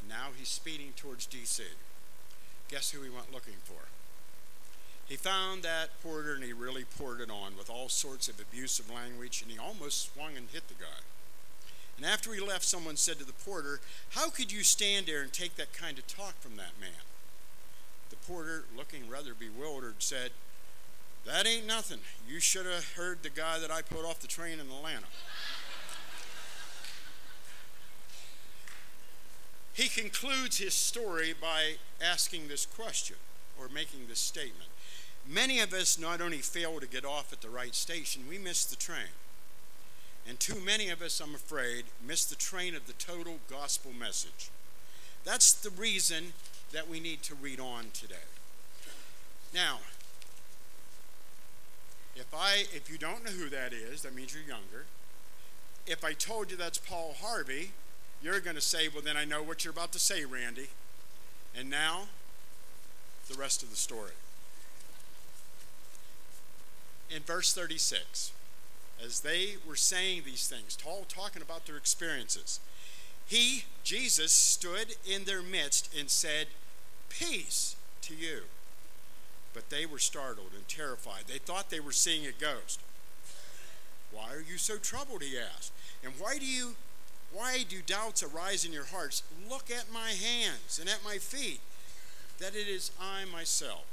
Now 0.08 0.28
he's 0.36 0.48
speeding 0.48 0.92
towards 0.96 1.26
D.C. 1.26 1.64
Guess 2.68 2.90
who 2.90 3.02
he 3.02 3.10
went 3.10 3.32
looking 3.32 3.58
for? 3.64 3.88
He 5.06 5.16
found 5.16 5.62
that 5.62 6.00
porter 6.02 6.34
and 6.34 6.44
he 6.44 6.52
really 6.52 6.84
poured 6.84 7.20
it 7.20 7.30
on 7.30 7.56
with 7.56 7.70
all 7.70 7.88
sorts 7.88 8.28
of 8.28 8.40
abusive 8.40 8.90
language 8.90 9.42
and 9.42 9.50
he 9.50 9.58
almost 9.58 10.12
swung 10.12 10.36
and 10.36 10.48
hit 10.52 10.68
the 10.68 10.74
guy. 10.74 11.02
And 11.96 12.04
after 12.04 12.34
he 12.34 12.40
left, 12.40 12.64
someone 12.64 12.96
said 12.96 13.18
to 13.18 13.24
the 13.24 13.32
porter, 13.32 13.80
How 14.10 14.28
could 14.28 14.52
you 14.52 14.62
stand 14.62 15.06
there 15.06 15.22
and 15.22 15.32
take 15.32 15.56
that 15.56 15.72
kind 15.72 15.98
of 15.98 16.06
talk 16.06 16.40
from 16.40 16.56
that 16.56 16.78
man? 16.80 16.90
The 18.10 18.16
porter, 18.16 18.64
looking 18.76 19.08
rather 19.08 19.32
bewildered, 19.34 19.96
said, 19.98 20.32
That 21.24 21.46
ain't 21.46 21.66
nothing. 21.66 22.00
You 22.28 22.38
should 22.38 22.66
have 22.66 22.92
heard 22.94 23.22
the 23.22 23.30
guy 23.30 23.58
that 23.58 23.70
I 23.70 23.82
put 23.82 24.04
off 24.04 24.20
the 24.20 24.26
train 24.26 24.54
in 24.54 24.70
Atlanta. 24.70 25.06
he 29.72 29.88
concludes 29.88 30.56
his 30.58 30.72
story 30.72 31.34
by 31.38 31.74
asking 32.02 32.48
this 32.48 32.64
question 32.64 33.16
or 33.58 33.68
making 33.68 34.06
this 34.08 34.20
statement. 34.20 34.70
Many 35.28 35.60
of 35.60 35.72
us 35.72 35.98
not 35.98 36.20
only 36.20 36.38
fail 36.38 36.78
to 36.80 36.86
get 36.86 37.04
off 37.04 37.32
at 37.32 37.40
the 37.40 37.50
right 37.50 37.74
station, 37.74 38.22
we 38.28 38.38
miss 38.38 38.64
the 38.64 38.76
train. 38.76 39.12
And 40.28 40.40
too 40.40 40.58
many 40.60 40.88
of 40.88 41.02
us, 41.02 41.20
I'm 41.20 41.34
afraid, 41.34 41.84
miss 42.04 42.24
the 42.24 42.34
train 42.34 42.74
of 42.74 42.86
the 42.86 42.92
total 42.94 43.38
gospel 43.48 43.92
message. 43.92 44.50
That's 45.24 45.52
the 45.52 45.70
reason 45.70 46.32
that 46.72 46.88
we 46.88 47.00
need 47.00 47.22
to 47.24 47.34
read 47.34 47.60
on 47.60 47.86
today. 47.92 48.16
Now, 49.54 49.78
if 52.16 52.26
I 52.34 52.64
if 52.74 52.90
you 52.90 52.98
don't 52.98 53.24
know 53.24 53.30
who 53.30 53.48
that 53.50 53.72
is, 53.72 54.02
that 54.02 54.14
means 54.14 54.34
you're 54.34 54.42
younger. 54.42 54.86
If 55.86 56.04
I 56.04 56.12
told 56.12 56.50
you 56.50 56.56
that's 56.56 56.78
Paul 56.78 57.14
Harvey, 57.20 57.72
you're 58.22 58.40
going 58.40 58.56
to 58.56 58.62
say, 58.62 58.88
"Well, 58.88 59.02
then 59.02 59.16
I 59.16 59.24
know 59.24 59.42
what 59.42 59.64
you're 59.64 59.72
about 59.72 59.92
to 59.92 59.98
say, 59.98 60.24
Randy." 60.24 60.68
And 61.54 61.70
now, 61.70 62.08
the 63.28 63.34
rest 63.34 63.62
of 63.62 63.70
the 63.70 63.76
story. 63.76 64.12
In 67.10 67.22
verse 67.22 67.52
36, 67.52 68.32
as 69.04 69.20
they 69.20 69.56
were 69.66 69.76
saying 69.76 70.22
these 70.24 70.48
things, 70.48 70.76
all 70.86 71.04
talking 71.08 71.42
about 71.42 71.66
their 71.66 71.76
experiences, 71.76 72.60
he, 73.26 73.64
Jesus, 73.82 74.32
stood 74.32 74.96
in 75.04 75.24
their 75.24 75.42
midst 75.42 75.94
and 75.98 76.08
said, 76.08 76.46
Peace 77.08 77.76
to 78.02 78.14
you. 78.14 78.42
But 79.52 79.70
they 79.70 79.86
were 79.86 79.98
startled 79.98 80.50
and 80.54 80.66
terrified. 80.68 81.24
They 81.26 81.38
thought 81.38 81.70
they 81.70 81.80
were 81.80 81.92
seeing 81.92 82.26
a 82.26 82.32
ghost. 82.32 82.80
Why 84.12 84.32
are 84.32 84.44
you 84.46 84.58
so 84.58 84.76
troubled? 84.76 85.22
He 85.22 85.38
asked. 85.38 85.72
And 86.04 86.14
why 86.18 86.38
do 86.38 86.46
you 86.46 86.76
why 87.32 87.64
do 87.68 87.82
doubts 87.84 88.22
arise 88.22 88.64
in 88.64 88.72
your 88.72 88.86
hearts? 88.86 89.22
Look 89.50 89.70
at 89.70 89.92
my 89.92 90.10
hands 90.10 90.78
and 90.78 90.88
at 90.88 91.04
my 91.04 91.18
feet, 91.18 91.60
that 92.38 92.54
it 92.54 92.68
is 92.68 92.92
I 93.00 93.24
myself. 93.24 93.84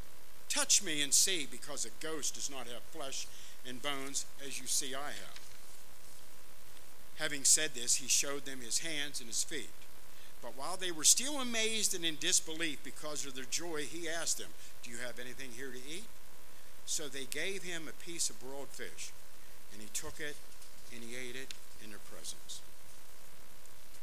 Touch 0.48 0.84
me 0.84 1.02
and 1.02 1.14
see, 1.14 1.48
because 1.50 1.84
a 1.84 1.90
ghost 2.00 2.36
does 2.36 2.50
not 2.50 2.68
have 2.68 2.84
flesh 2.92 3.28
and 3.68 3.82
bones 3.82 4.26
as 4.46 4.60
you 4.60 4.68
see 4.68 4.94
I 4.94 5.08
have. 5.08 5.40
Having 7.18 7.44
said 7.44 7.72
this, 7.74 7.96
he 7.96 8.08
showed 8.08 8.46
them 8.46 8.62
his 8.62 8.80
hands 8.80 9.20
and 9.20 9.30
his 9.30 9.44
feet. 9.44 9.70
But 10.42 10.58
while 10.58 10.76
they 10.76 10.92
were 10.92 11.06
still 11.06 11.40
amazed 11.40 11.96
and 11.96 12.04
in 12.04 12.18
disbelief 12.20 12.84
because 12.84 13.26
of 13.26 13.36
their 13.36 13.46
joy, 13.46 13.84
he 13.84 14.10
asked 14.10 14.38
them, 14.38 14.50
Do 14.84 14.92
you 14.92 14.98
have 14.98 15.20
anything 15.20 15.52
here 15.56 15.72
to 15.72 15.78
eat? 15.78 16.04
So 16.86 17.08
they 17.08 17.24
gave 17.24 17.64
him 17.64 17.88
a 17.88 18.04
piece 18.06 18.30
of 18.30 18.42
broiled 18.42 18.68
fish, 18.70 19.12
and 19.72 19.82
he 19.82 19.88
took 19.94 20.20
it 20.20 20.36
and 20.94 21.02
he 21.04 21.16
ate 21.16 21.36
it 21.36 21.54
in 21.84 21.92
their 21.92 22.04
presence. 22.12 22.62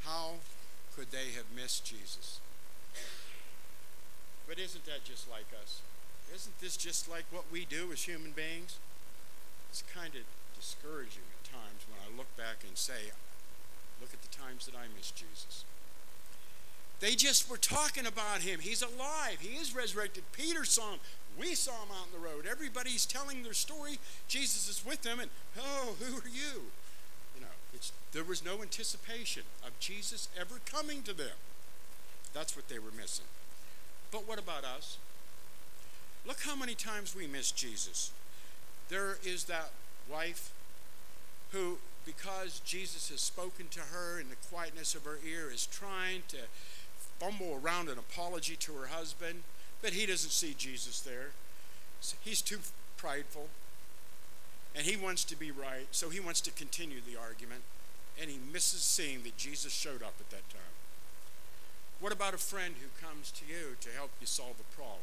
How 0.04 0.36
could 0.96 1.10
they 1.10 1.32
have 1.36 1.44
missed 1.54 1.84
Jesus? 1.84 2.40
But 4.48 4.58
isn't 4.58 4.86
that 4.86 5.04
just 5.04 5.30
like 5.30 5.46
us? 5.62 5.82
Isn't 6.34 6.58
this 6.60 6.76
just 6.76 7.08
like 7.08 7.24
what 7.30 7.44
we 7.52 7.64
do 7.64 7.92
as 7.92 8.02
human 8.02 8.32
beings? 8.32 8.78
It's 9.70 9.84
kind 9.94 10.14
of 10.14 10.22
discouraging 10.58 11.22
at 11.30 11.44
times 11.46 11.86
when 11.86 11.98
I 12.02 12.16
look 12.18 12.26
back 12.36 12.66
and 12.66 12.76
say, 12.76 13.14
look 14.00 14.10
at 14.12 14.20
the 14.20 14.36
times 14.36 14.66
that 14.66 14.74
I 14.74 14.90
missed 14.94 15.14
Jesus. 15.14 15.64
They 16.98 17.14
just 17.14 17.48
were 17.48 17.56
talking 17.56 18.04
about 18.04 18.40
him. 18.40 18.60
He's 18.60 18.82
alive. 18.82 19.38
He 19.40 19.56
is 19.56 19.74
resurrected. 19.74 20.24
Peter 20.32 20.64
saw 20.64 20.92
him. 20.92 21.00
We 21.38 21.54
saw 21.54 21.72
him 21.72 21.88
out 21.92 22.08
on 22.12 22.12
the 22.12 22.18
road. 22.18 22.46
Everybody's 22.50 23.06
telling 23.06 23.42
their 23.42 23.54
story. 23.54 23.98
Jesus 24.28 24.68
is 24.68 24.84
with 24.84 25.02
them, 25.02 25.20
and 25.20 25.30
oh, 25.58 25.94
who 26.00 26.16
are 26.16 26.28
you? 26.28 26.68
You 27.34 27.40
know, 27.40 27.80
there 28.12 28.24
was 28.24 28.44
no 28.44 28.60
anticipation 28.60 29.44
of 29.64 29.78
Jesus 29.78 30.28
ever 30.38 30.56
coming 30.66 31.02
to 31.04 31.14
them. 31.14 31.38
That's 32.34 32.54
what 32.54 32.68
they 32.68 32.78
were 32.78 32.92
missing. 32.94 33.26
But 34.10 34.28
what 34.28 34.38
about 34.38 34.64
us? 34.64 34.98
Look 36.26 36.40
how 36.42 36.56
many 36.56 36.74
times 36.74 37.14
we 37.14 37.26
miss 37.26 37.50
Jesus. 37.50 38.10
There 38.90 39.18
is 39.24 39.44
that 39.44 39.70
wife 40.10 40.52
who, 41.52 41.78
because 42.04 42.60
Jesus 42.64 43.08
has 43.10 43.20
spoken 43.20 43.68
to 43.70 43.80
her 43.80 44.18
in 44.18 44.28
the 44.28 44.36
quietness 44.50 44.94
of 44.94 45.04
her 45.04 45.18
ear, 45.26 45.50
is 45.50 45.66
trying 45.66 46.22
to 46.28 46.38
fumble 47.18 47.60
around 47.62 47.88
an 47.88 47.98
apology 47.98 48.56
to 48.56 48.72
her 48.72 48.88
husband, 48.88 49.42
but 49.80 49.92
he 49.92 50.06
doesn't 50.06 50.30
see 50.30 50.54
Jesus 50.58 51.00
there. 51.00 51.30
He's 52.22 52.42
too 52.42 52.58
prideful, 52.96 53.48
and 54.74 54.84
he 54.86 54.96
wants 54.96 55.22
to 55.24 55.36
be 55.38 55.50
right, 55.50 55.86
so 55.90 56.08
he 56.10 56.20
wants 56.20 56.40
to 56.42 56.50
continue 56.50 57.00
the 57.00 57.18
argument, 57.18 57.62
and 58.20 58.28
he 58.30 58.38
misses 58.52 58.82
seeing 58.82 59.22
that 59.22 59.36
Jesus 59.36 59.72
showed 59.72 60.02
up 60.02 60.14
at 60.18 60.30
that 60.30 60.48
time. 60.50 60.74
What 62.00 62.12
about 62.12 62.34
a 62.34 62.38
friend 62.38 62.74
who 62.80 63.06
comes 63.06 63.30
to 63.32 63.44
you 63.46 63.76
to 63.80 63.90
help 63.90 64.10
you 64.20 64.26
solve 64.26 64.56
a 64.58 64.74
problem? 64.74 64.98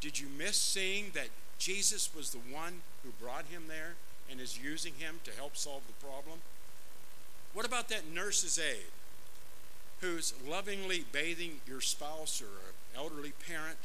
Did 0.00 0.20
you 0.20 0.28
miss 0.36 0.56
seeing 0.56 1.10
that 1.14 1.28
Jesus 1.58 2.10
was 2.14 2.30
the 2.30 2.38
one 2.38 2.82
who 3.02 3.10
brought 3.24 3.46
him 3.46 3.64
there 3.68 3.94
and 4.30 4.40
is 4.40 4.58
using 4.62 4.94
him 4.94 5.20
to 5.24 5.30
help 5.32 5.56
solve 5.56 5.82
the 5.86 6.06
problem? 6.06 6.40
What 7.52 7.66
about 7.66 7.88
that 7.88 8.12
nurse's 8.12 8.58
aide 8.58 8.90
who's 10.00 10.34
lovingly 10.46 11.04
bathing 11.12 11.60
your 11.66 11.80
spouse 11.80 12.42
or 12.42 12.46
an 12.46 12.74
elderly 12.96 13.32
parent? 13.46 13.78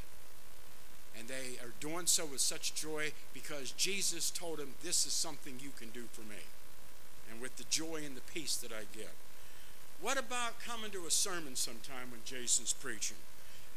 And 1.17 1.27
they 1.27 1.63
are 1.63 1.73
doing 1.79 2.05
so 2.05 2.25
with 2.25 2.39
such 2.39 2.73
joy 2.73 3.11
because 3.33 3.71
Jesus 3.71 4.29
told 4.31 4.59
him, 4.59 4.73
This 4.83 5.05
is 5.05 5.13
something 5.13 5.55
you 5.59 5.71
can 5.77 5.89
do 5.89 6.03
for 6.11 6.21
me. 6.21 6.43
And 7.29 7.41
with 7.41 7.57
the 7.57 7.65
joy 7.65 8.01
and 8.05 8.15
the 8.15 8.21
peace 8.33 8.55
that 8.57 8.71
I 8.71 8.85
give. 8.95 9.11
What 10.01 10.17
about 10.17 10.59
coming 10.61 10.91
to 10.91 11.05
a 11.05 11.11
sermon 11.11 11.55
sometime 11.55 12.09
when 12.09 12.21
Jason's 12.25 12.73
preaching? 12.73 13.17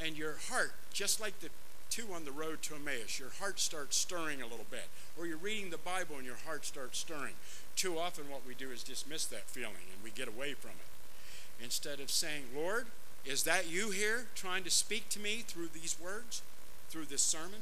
And 0.01 0.17
your 0.17 0.37
heart, 0.49 0.73
just 0.93 1.21
like 1.21 1.39
the 1.41 1.51
two 1.93 2.15
on 2.15 2.25
the 2.25 2.33
road 2.33 2.63
to 2.63 2.75
Emmaus, 2.75 3.19
your 3.19 3.29
heart 3.39 3.61
starts 3.61 3.99
stirring 3.99 4.41
a 4.41 4.47
little 4.47 4.65
bit. 4.71 4.89
Or 5.19 5.27
you're 5.27 5.37
reading 5.37 5.69
the 5.69 5.77
Bible 5.77 6.17
and 6.17 6.25
your 6.25 6.39
heart 6.47 6.65
starts 6.65 6.99
stirring. 6.99 7.35
Too 7.77 7.99
often, 7.99 8.31
what 8.31 8.47
we 8.49 8.55
do 8.55 8.71
is 8.71 8.83
dismiss 8.83 9.27
that 9.27 9.51
feeling 9.51 9.93
and 9.93 10.03
we 10.03 10.11
get 10.11 10.27
away 10.27 10.55
from 10.55 10.71
it. 10.71 11.63
Instead 11.63 12.01
of 12.01 12.11
saying, 12.11 12.45
Lord, 12.57 12.87
is 13.27 13.43
that 13.43 13.71
you 13.71 13.91
here 13.91 14.27
trying 14.35 14.65
to 14.65 14.71
speak 14.71 15.11
to 15.11 15.21
me 15.21 15.45
through 15.47 15.69
these 15.75 15.95
words, 16.03 16.41
through 16.89 17.05
this 17.05 17.23
sermon? 17.23 17.61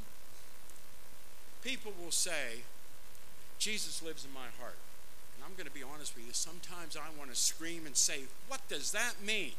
People 1.61 1.91
will 2.01 2.11
say, 2.11 2.63
Jesus 3.59 4.01
lives 4.01 4.23
in 4.23 4.33
my 4.33 4.47
heart. 4.61 4.77
And 5.35 5.43
I'm 5.45 5.55
going 5.57 5.67
to 5.67 5.73
be 5.73 5.83
honest 5.83 6.15
with 6.15 6.25
you, 6.25 6.33
sometimes 6.33 6.95
I 6.95 7.17
want 7.19 7.31
to 7.31 7.35
scream 7.35 7.85
and 7.85 7.97
say, 7.97 8.21
What 8.47 8.61
does 8.69 8.93
that 8.93 9.15
mean? 9.21 9.51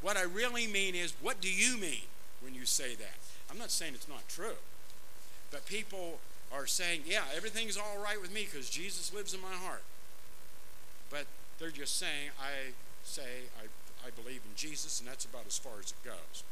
What 0.00 0.16
I 0.16 0.22
really 0.22 0.68
mean 0.68 0.94
is, 0.94 1.14
What 1.20 1.40
do 1.40 1.50
you 1.50 1.76
mean 1.76 2.06
when 2.44 2.54
you 2.54 2.66
say 2.66 2.94
that? 2.94 3.16
I'm 3.50 3.58
not 3.58 3.70
saying 3.70 3.94
it's 3.94 4.08
not 4.08 4.28
true. 4.28 4.60
But 5.50 5.66
people 5.66 6.18
are 6.52 6.66
saying, 6.66 7.02
yeah, 7.06 7.22
everything's 7.34 7.76
all 7.76 7.98
right 8.02 8.20
with 8.20 8.32
me 8.32 8.46
because 8.50 8.68
Jesus 8.68 9.12
lives 9.12 9.34
in 9.34 9.40
my 9.40 9.54
heart. 9.54 9.82
But 11.10 11.26
they're 11.58 11.70
just 11.70 11.96
saying, 11.96 12.30
I 12.38 12.72
say, 13.02 13.48
I, 13.58 13.66
I 14.06 14.10
believe 14.10 14.40
in 14.44 14.54
Jesus, 14.56 15.00
and 15.00 15.08
that's 15.08 15.24
about 15.24 15.46
as 15.46 15.58
far 15.58 15.72
as 15.80 15.92
it 15.92 16.04
goes. 16.04 16.44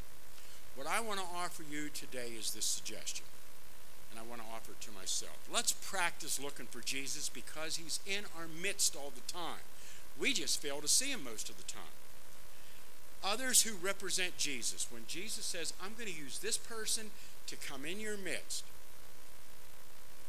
What 0.74 0.86
I 0.86 1.00
want 1.00 1.20
to 1.20 1.26
offer 1.36 1.62
you 1.70 1.88
today 1.92 2.32
is 2.38 2.52
this 2.52 2.64
suggestion, 2.64 3.26
and 4.10 4.18
I 4.18 4.22
want 4.22 4.40
to 4.40 4.46
offer 4.54 4.72
it 4.72 4.80
to 4.82 4.92
myself. 4.92 5.36
Let's 5.52 5.72
practice 5.72 6.40
looking 6.40 6.66
for 6.66 6.80
Jesus 6.80 7.28
because 7.28 7.76
he's 7.76 8.00
in 8.06 8.24
our 8.36 8.46
midst 8.46 8.96
all 8.96 9.12
the 9.14 9.32
time. 9.32 9.60
We 10.18 10.32
just 10.32 10.62
fail 10.62 10.80
to 10.80 10.88
see 10.88 11.10
him 11.10 11.24
most 11.24 11.50
of 11.50 11.56
the 11.56 11.64
time 11.64 12.01
others 13.24 13.62
who 13.62 13.74
represent 13.76 14.36
Jesus. 14.36 14.86
When 14.90 15.02
Jesus 15.06 15.44
says, 15.44 15.72
I'm 15.82 15.94
going 15.94 16.12
to 16.12 16.18
use 16.18 16.38
this 16.38 16.56
person 16.56 17.10
to 17.46 17.56
come 17.56 17.84
in 17.84 18.00
your 18.00 18.16
midst, 18.16 18.64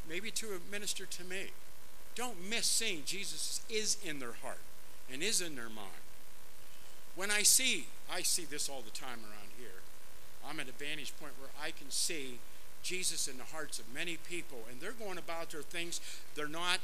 maybe 0.08 0.30
to 0.32 0.60
minister 0.70 1.06
to 1.06 1.24
me, 1.24 1.46
don't 2.14 2.48
miss 2.48 2.66
seeing 2.66 3.02
Jesus 3.04 3.60
is 3.68 3.96
in 4.04 4.20
their 4.20 4.34
heart 4.42 4.60
and 5.12 5.22
is 5.22 5.40
in 5.40 5.56
their 5.56 5.68
mind. 5.68 6.04
When 7.16 7.30
I 7.30 7.42
see, 7.42 7.86
I 8.12 8.22
see 8.22 8.44
this 8.44 8.68
all 8.68 8.82
the 8.82 8.90
time 8.90 9.20
around 9.20 9.50
here. 9.58 9.82
I'm 10.48 10.60
at 10.60 10.68
a 10.68 10.72
vantage 10.72 11.12
point 11.18 11.32
where 11.38 11.50
I 11.62 11.70
can 11.70 11.90
see 11.90 12.38
Jesus 12.82 13.28
in 13.28 13.38
the 13.38 13.44
hearts 13.44 13.78
of 13.78 13.92
many 13.92 14.18
people, 14.28 14.58
and 14.70 14.80
they're 14.80 14.92
going 14.92 15.18
about 15.18 15.50
their 15.50 15.62
things. 15.62 16.00
They're 16.34 16.46
not 16.46 16.80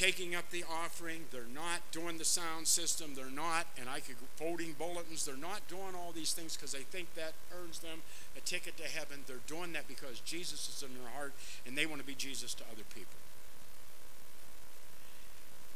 taking 0.00 0.34
up 0.34 0.48
the 0.50 0.64
offering. 0.64 1.24
They're 1.30 1.42
not 1.54 1.80
doing 1.92 2.16
the 2.16 2.24
sound 2.24 2.66
system. 2.66 3.12
They're 3.14 3.30
not, 3.30 3.66
and 3.78 3.86
I 3.86 4.00
could 4.00 4.16
folding 4.36 4.72
bulletins. 4.72 5.26
They're 5.26 5.36
not 5.36 5.68
doing 5.68 5.94
all 5.94 6.10
these 6.10 6.32
things 6.32 6.56
because 6.56 6.72
they 6.72 6.80
think 6.80 7.12
that 7.16 7.34
earns 7.54 7.80
them 7.80 8.00
a 8.34 8.40
ticket 8.40 8.78
to 8.78 8.84
heaven. 8.84 9.20
They're 9.26 9.44
doing 9.46 9.74
that 9.74 9.86
because 9.88 10.20
Jesus 10.20 10.70
is 10.70 10.82
in 10.82 10.96
their 10.98 11.12
heart 11.12 11.34
and 11.66 11.76
they 11.76 11.84
want 11.84 12.00
to 12.00 12.06
be 12.06 12.14
Jesus 12.14 12.54
to 12.54 12.64
other 12.72 12.84
people. 12.94 13.18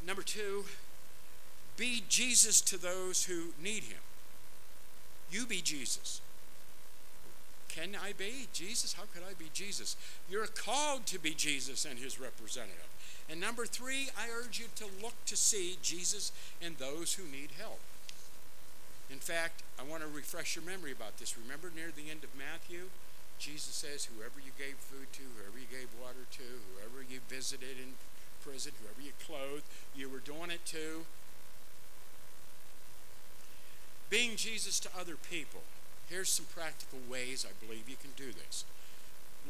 Number 0.06 0.22
two, 0.22 0.64
Be 1.76 2.04
Jesus 2.08 2.60
to 2.62 2.78
those 2.78 3.24
who 3.24 3.48
need 3.62 3.84
him. 3.84 3.98
You 5.30 5.44
be 5.44 5.60
Jesus. 5.60 6.20
Can 7.68 7.96
I 8.00 8.12
be 8.12 8.46
Jesus? 8.52 8.92
How 8.92 9.02
could 9.12 9.22
I 9.28 9.34
be 9.34 9.50
Jesus? 9.52 9.96
You're 10.30 10.46
called 10.46 11.06
to 11.06 11.18
be 11.18 11.34
Jesus 11.34 11.84
and 11.84 11.98
his 11.98 12.20
representative. 12.20 12.93
And 13.30 13.40
number 13.40 13.64
three, 13.64 14.08
I 14.18 14.28
urge 14.28 14.58
you 14.58 14.66
to 14.76 14.84
look 15.02 15.14
to 15.26 15.36
see 15.36 15.78
Jesus 15.82 16.32
and 16.60 16.76
those 16.76 17.14
who 17.14 17.24
need 17.24 17.50
help. 17.58 17.80
In 19.10 19.18
fact, 19.18 19.62
I 19.78 19.82
want 19.82 20.02
to 20.02 20.08
refresh 20.08 20.56
your 20.56 20.64
memory 20.64 20.92
about 20.92 21.18
this. 21.18 21.36
Remember 21.36 21.70
near 21.74 21.90
the 21.94 22.10
end 22.10 22.24
of 22.24 22.30
Matthew, 22.36 22.90
Jesus 23.38 23.74
says, 23.74 24.08
Whoever 24.08 24.40
you 24.40 24.52
gave 24.58 24.76
food 24.76 25.12
to, 25.12 25.22
whoever 25.36 25.58
you 25.58 25.68
gave 25.70 25.88
water 26.00 26.28
to, 26.32 26.48
whoever 26.72 27.02
you 27.02 27.20
visited 27.28 27.76
in 27.80 27.94
prison, 28.44 28.72
whoever 28.80 29.00
you 29.00 29.12
clothed, 29.24 29.64
you 29.96 30.08
were 30.08 30.18
doing 30.18 30.50
it 30.50 30.64
to. 30.66 31.04
Being 34.10 34.36
Jesus 34.36 34.78
to 34.80 34.88
other 34.98 35.16
people. 35.16 35.62
Here's 36.08 36.28
some 36.28 36.46
practical 36.54 36.98
ways 37.08 37.46
I 37.48 37.52
believe 37.64 37.88
you 37.88 37.96
can 37.96 38.12
do 38.16 38.32
this. 38.32 38.64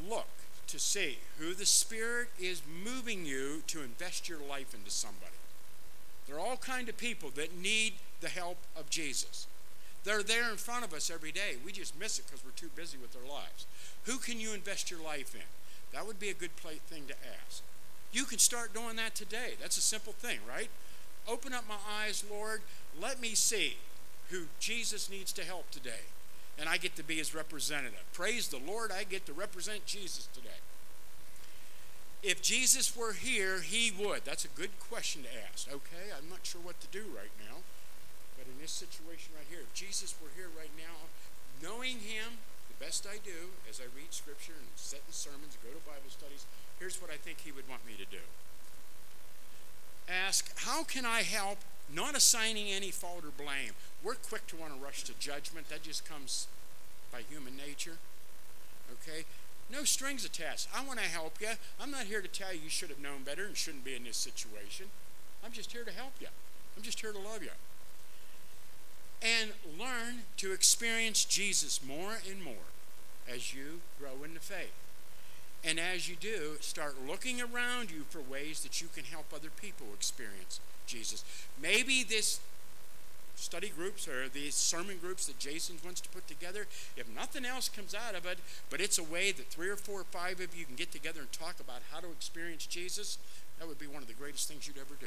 Look 0.08 0.43
to 0.68 0.78
see 0.78 1.18
who 1.38 1.54
the 1.54 1.66
Spirit 1.66 2.28
is 2.40 2.62
moving 2.84 3.24
you 3.24 3.62
to 3.68 3.82
invest 3.82 4.28
your 4.28 4.38
life 4.38 4.74
into 4.74 4.90
somebody. 4.90 5.32
There 6.26 6.36
are 6.36 6.40
all 6.40 6.56
kind 6.56 6.88
of 6.88 6.96
people 6.96 7.30
that 7.34 7.56
need 7.56 7.94
the 8.20 8.28
help 8.28 8.58
of 8.76 8.90
Jesus. 8.90 9.46
They're 10.04 10.22
there 10.22 10.50
in 10.50 10.56
front 10.56 10.84
of 10.84 10.92
us 10.92 11.10
every 11.10 11.32
day. 11.32 11.56
We 11.64 11.72
just 11.72 11.98
miss 11.98 12.18
it 12.18 12.26
because 12.26 12.44
we're 12.44 12.50
too 12.52 12.70
busy 12.74 12.98
with 12.98 13.16
our 13.16 13.28
lives. 13.28 13.66
Who 14.04 14.18
can 14.18 14.40
you 14.40 14.52
invest 14.52 14.90
your 14.90 15.02
life 15.02 15.34
in? 15.34 15.42
That 15.92 16.06
would 16.06 16.18
be 16.18 16.28
a 16.28 16.34
good 16.34 16.50
thing 16.52 17.04
to 17.08 17.14
ask. 17.14 17.62
You 18.12 18.24
can 18.24 18.38
start 18.38 18.74
doing 18.74 18.96
that 18.96 19.14
today. 19.14 19.54
That's 19.60 19.78
a 19.78 19.82
simple 19.82 20.12
thing, 20.12 20.38
right? 20.48 20.68
Open 21.26 21.52
up 21.52 21.68
my 21.68 21.76
eyes, 22.00 22.24
Lord. 22.30 22.62
Let 23.00 23.20
me 23.20 23.34
see 23.34 23.78
who 24.30 24.44
Jesus 24.60 25.10
needs 25.10 25.32
to 25.32 25.44
help 25.44 25.70
today. 25.70 26.04
And 26.58 26.68
I 26.68 26.76
get 26.76 26.94
to 26.96 27.02
be 27.02 27.16
his 27.16 27.34
representative. 27.34 28.04
Praise 28.12 28.48
the 28.48 28.58
Lord, 28.58 28.92
I 28.92 29.04
get 29.04 29.26
to 29.26 29.32
represent 29.32 29.86
Jesus 29.86 30.28
today. 30.32 30.62
If 32.22 32.40
Jesus 32.40 32.96
were 32.96 33.12
here, 33.12 33.60
he 33.60 33.92
would. 33.92 34.24
That's 34.24 34.46
a 34.46 34.54
good 34.56 34.70
question 34.80 35.24
to 35.24 35.28
ask. 35.50 35.68
Okay, 35.68 36.08
I'm 36.16 36.30
not 36.30 36.40
sure 36.46 36.60
what 36.62 36.80
to 36.80 36.86
do 36.88 37.04
right 37.12 37.34
now. 37.36 37.60
But 38.38 38.46
in 38.46 38.56
this 38.60 38.72
situation 38.72 39.34
right 39.36 39.46
here, 39.50 39.60
if 39.60 39.74
Jesus 39.74 40.14
were 40.22 40.30
here 40.34 40.48
right 40.56 40.72
now, 40.78 41.12
knowing 41.60 42.00
him 42.00 42.40
the 42.72 42.84
best 42.84 43.06
I 43.06 43.18
do 43.22 43.52
as 43.68 43.80
I 43.80 43.92
read 43.94 44.12
scripture 44.12 44.56
and 44.56 44.68
set 44.74 45.00
in 45.06 45.12
sermons, 45.12 45.58
go 45.62 45.68
to 45.68 45.84
Bible 45.84 46.08
studies, 46.08 46.46
here's 46.78 46.96
what 46.96 47.10
I 47.10 47.16
think 47.16 47.40
he 47.40 47.52
would 47.52 47.68
want 47.68 47.84
me 47.84 47.92
to 47.98 48.08
do. 48.08 48.24
Ask, 50.08 50.52
how 50.64 50.84
can 50.84 51.04
I 51.04 51.22
help? 51.22 51.58
Not 51.92 52.16
assigning 52.16 52.68
any 52.68 52.90
fault 52.90 53.24
or 53.24 53.30
blame. 53.30 53.72
We're 54.02 54.14
quick 54.14 54.46
to 54.48 54.56
want 54.56 54.74
to 54.74 54.84
rush 54.84 55.02
to 55.04 55.12
judgment. 55.18 55.68
That 55.68 55.82
just 55.82 56.04
comes 56.04 56.48
by 57.12 57.20
human 57.28 57.56
nature. 57.56 57.98
Okay? 58.92 59.24
No 59.72 59.84
strings 59.84 60.24
attached. 60.24 60.68
I 60.74 60.84
want 60.84 60.98
to 60.98 61.06
help 61.06 61.40
you. 61.40 61.50
I'm 61.80 61.90
not 61.90 62.04
here 62.04 62.20
to 62.20 62.28
tell 62.28 62.52
you 62.52 62.60
you 62.64 62.68
should 62.68 62.90
have 62.90 63.00
known 63.00 63.22
better 63.24 63.44
and 63.46 63.56
shouldn't 63.56 63.84
be 63.84 63.94
in 63.94 64.04
this 64.04 64.16
situation. 64.16 64.86
I'm 65.44 65.52
just 65.52 65.72
here 65.72 65.84
to 65.84 65.92
help 65.92 66.12
you. 66.20 66.28
I'm 66.76 66.82
just 66.82 67.00
here 67.00 67.12
to 67.12 67.18
love 67.18 67.42
you. 67.42 67.50
And 69.22 69.52
learn 69.78 70.22
to 70.38 70.52
experience 70.52 71.24
Jesus 71.24 71.80
more 71.86 72.18
and 72.28 72.42
more 72.42 72.68
as 73.28 73.54
you 73.54 73.80
grow 73.98 74.22
in 74.24 74.34
the 74.34 74.40
faith. 74.40 74.74
And 75.66 75.80
as 75.80 76.08
you 76.08 76.16
do, 76.16 76.56
start 76.60 76.96
looking 77.06 77.40
around 77.40 77.90
you 77.90 78.04
for 78.10 78.20
ways 78.20 78.60
that 78.60 78.82
you 78.82 78.88
can 78.94 79.04
help 79.04 79.32
other 79.34 79.48
people 79.48 79.86
experience 79.94 80.60
Jesus. 80.86 81.24
Maybe 81.60 82.04
this 82.04 82.40
study 83.34 83.72
groups 83.74 84.06
or 84.06 84.28
these 84.28 84.54
sermon 84.54 84.98
groups 85.00 85.26
that 85.26 85.38
Jason 85.38 85.76
wants 85.84 86.00
to 86.02 86.08
put 86.10 86.28
together, 86.28 86.66
if 86.96 87.08
nothing 87.14 87.44
else 87.44 87.68
comes 87.68 87.94
out 87.94 88.14
of 88.14 88.26
it, 88.26 88.38
but 88.70 88.80
it's 88.80 88.98
a 88.98 89.02
way 89.02 89.32
that 89.32 89.46
three 89.46 89.68
or 89.68 89.76
four 89.76 90.00
or 90.00 90.04
five 90.04 90.38
of 90.40 90.56
you 90.56 90.64
can 90.64 90.76
get 90.76 90.92
together 90.92 91.20
and 91.20 91.32
talk 91.32 91.58
about 91.60 91.80
how 91.90 92.00
to 92.00 92.08
experience 92.08 92.66
Jesus, 92.66 93.18
that 93.58 93.66
would 93.66 93.78
be 93.78 93.86
one 93.86 94.02
of 94.02 94.08
the 94.08 94.14
greatest 94.14 94.48
things 94.48 94.66
you'd 94.68 94.78
ever 94.78 94.94
do. 95.00 95.06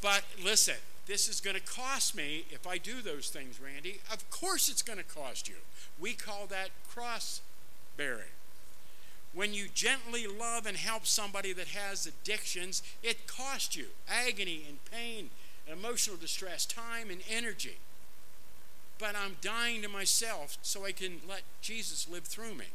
But 0.00 0.22
listen, 0.42 0.76
this 1.08 1.26
is 1.26 1.40
going 1.40 1.56
to 1.56 1.62
cost 1.62 2.14
me 2.14 2.44
if 2.50 2.66
I 2.66 2.76
do 2.76 3.00
those 3.00 3.30
things, 3.30 3.58
Randy. 3.58 4.00
Of 4.12 4.28
course 4.30 4.68
it's 4.68 4.82
going 4.82 4.98
to 4.98 5.04
cost 5.04 5.48
you. 5.48 5.56
We 5.98 6.12
call 6.12 6.46
that 6.46 6.68
cross 6.88 7.40
bearing. 7.96 8.34
When 9.32 9.54
you 9.54 9.68
gently 9.72 10.26
love 10.26 10.66
and 10.66 10.76
help 10.76 11.06
somebody 11.06 11.54
that 11.54 11.68
has 11.68 12.06
addictions, 12.06 12.82
it 13.02 13.26
costs 13.26 13.74
you 13.74 13.86
agony 14.06 14.64
and 14.68 14.84
pain 14.90 15.30
and 15.66 15.78
emotional 15.78 16.18
distress, 16.18 16.66
time 16.66 17.08
and 17.10 17.22
energy. 17.30 17.78
But 18.98 19.16
I'm 19.16 19.36
dying 19.40 19.80
to 19.82 19.88
myself 19.88 20.58
so 20.60 20.84
I 20.84 20.92
can 20.92 21.20
let 21.26 21.42
Jesus 21.62 22.06
live 22.10 22.24
through 22.24 22.54
me. 22.54 22.66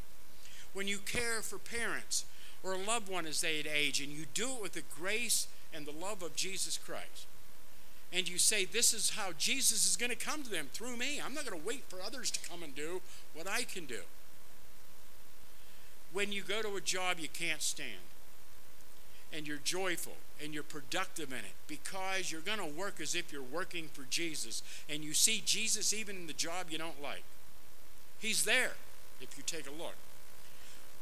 When 0.74 0.88
you 0.88 0.98
care 0.98 1.42
for 1.42 1.60
parents 1.60 2.26
or 2.64 2.74
a 2.74 2.78
loved 2.78 3.10
one 3.10 3.28
as 3.28 3.42
they 3.42 3.58
age, 3.58 4.02
and 4.02 4.12
you 4.12 4.26
do 4.34 4.54
it 4.56 4.62
with 4.62 4.74
the 4.74 4.84
grace 5.00 5.48
and 5.72 5.86
the 5.86 5.92
love 5.92 6.24
of 6.24 6.36
Jesus 6.36 6.80
Christ, 6.80 7.28
and 8.14 8.30
you 8.30 8.38
say, 8.38 8.66
This 8.66 8.94
is 8.94 9.12
how 9.12 9.32
Jesus 9.38 9.90
is 9.90 9.98
going 9.98 10.12
to 10.12 10.16
come 10.16 10.44
to 10.44 10.50
them 10.50 10.68
through 10.72 10.98
me. 10.98 11.20
I'm 11.24 11.34
not 11.34 11.46
going 11.46 11.60
to 11.60 11.68
wait 11.68 11.84
for 11.90 12.02
others 12.02 12.30
to 12.32 12.50
come 12.50 12.64
and 12.64 12.76
do 12.76 13.02
what 13.34 13.48
I 13.48 13.64
can 13.64 13.86
do 13.86 14.02
when 16.14 16.32
you 16.32 16.44
go 16.44 16.62
to 16.62 16.76
a 16.76 16.82
job 16.82 17.20
you 17.20 17.28
can't 17.28 17.62
stand 17.62 18.00
and 19.34 19.48
you're 19.48 19.58
joyful 19.58 20.14
and 20.42 20.54
you're 20.54 20.62
productive 20.62 21.32
in 21.32 21.40
it 21.40 21.56
because 21.68 22.32
you're 22.32 22.42
going 22.42 22.60
to 22.60 22.66
work 22.66 23.02
as 23.02 23.16
if 23.16 23.34
you're 23.34 23.42
working 23.42 23.90
for 23.92 24.04
Jesus 24.10 24.62
and 24.88 25.04
you 25.04 25.14
see 25.14 25.42
Jesus 25.44 25.92
even 25.92 26.16
in 26.16 26.28
the 26.28 26.34
job 26.34 26.68
you 26.70 26.78
don't 26.78 27.02
like. 27.02 27.24
He's 28.20 28.46
there 28.46 28.74
if 29.20 29.36
you 29.36 29.44
take 29.46 29.68
a 29.68 29.72
look. 29.72 29.96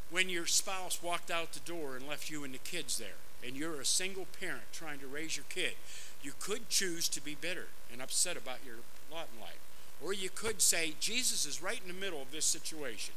When 0.09 0.29
your 0.29 0.45
spouse 0.45 1.03
walked 1.03 1.29
out 1.29 1.51
the 1.51 1.59
door 1.59 1.95
and 1.97 2.07
left 2.07 2.29
you 2.29 2.43
and 2.43 2.53
the 2.53 2.59
kids 2.59 2.97
there, 2.97 3.19
and 3.45 3.55
you're 3.55 3.81
a 3.81 3.85
single 3.85 4.27
parent 4.39 4.63
trying 4.71 4.99
to 4.99 5.07
raise 5.07 5.35
your 5.35 5.45
kid, 5.49 5.73
you 6.23 6.33
could 6.39 6.69
choose 6.69 7.07
to 7.09 7.21
be 7.21 7.35
bitter 7.39 7.67
and 7.91 8.01
upset 8.01 8.37
about 8.37 8.59
your 8.65 8.75
lot 9.11 9.27
in 9.33 9.41
life. 9.41 9.59
Or 10.03 10.13
you 10.13 10.29
could 10.33 10.61
say, 10.61 10.93
Jesus 10.99 11.45
is 11.45 11.61
right 11.61 11.79
in 11.81 11.87
the 11.87 11.99
middle 11.99 12.21
of 12.21 12.31
this 12.31 12.45
situation. 12.45 13.13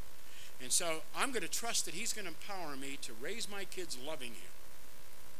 And 0.62 0.70
so 0.70 1.02
I'm 1.16 1.30
going 1.30 1.42
to 1.42 1.48
trust 1.48 1.84
that 1.86 1.94
He's 1.94 2.12
going 2.12 2.26
to 2.26 2.32
empower 2.32 2.76
me 2.76 2.98
to 3.02 3.12
raise 3.20 3.50
my 3.50 3.64
kids 3.64 3.98
loving 4.04 4.32
Him 4.32 4.52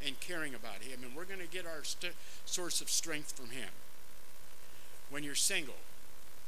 and 0.05 0.21
caring 0.21 0.55
about 0.55 0.83
Him. 0.83 1.01
And 1.03 1.15
we're 1.15 1.25
going 1.25 1.41
to 1.41 1.47
get 1.47 1.67
our 1.67 1.85
st- 1.85 2.15
source 2.45 2.81
of 2.81 2.91
strength 2.91 3.33
from 3.33 3.51
Him. 3.51 3.71
When 5.11 5.23
you're 5.23 5.35
single, 5.35 5.77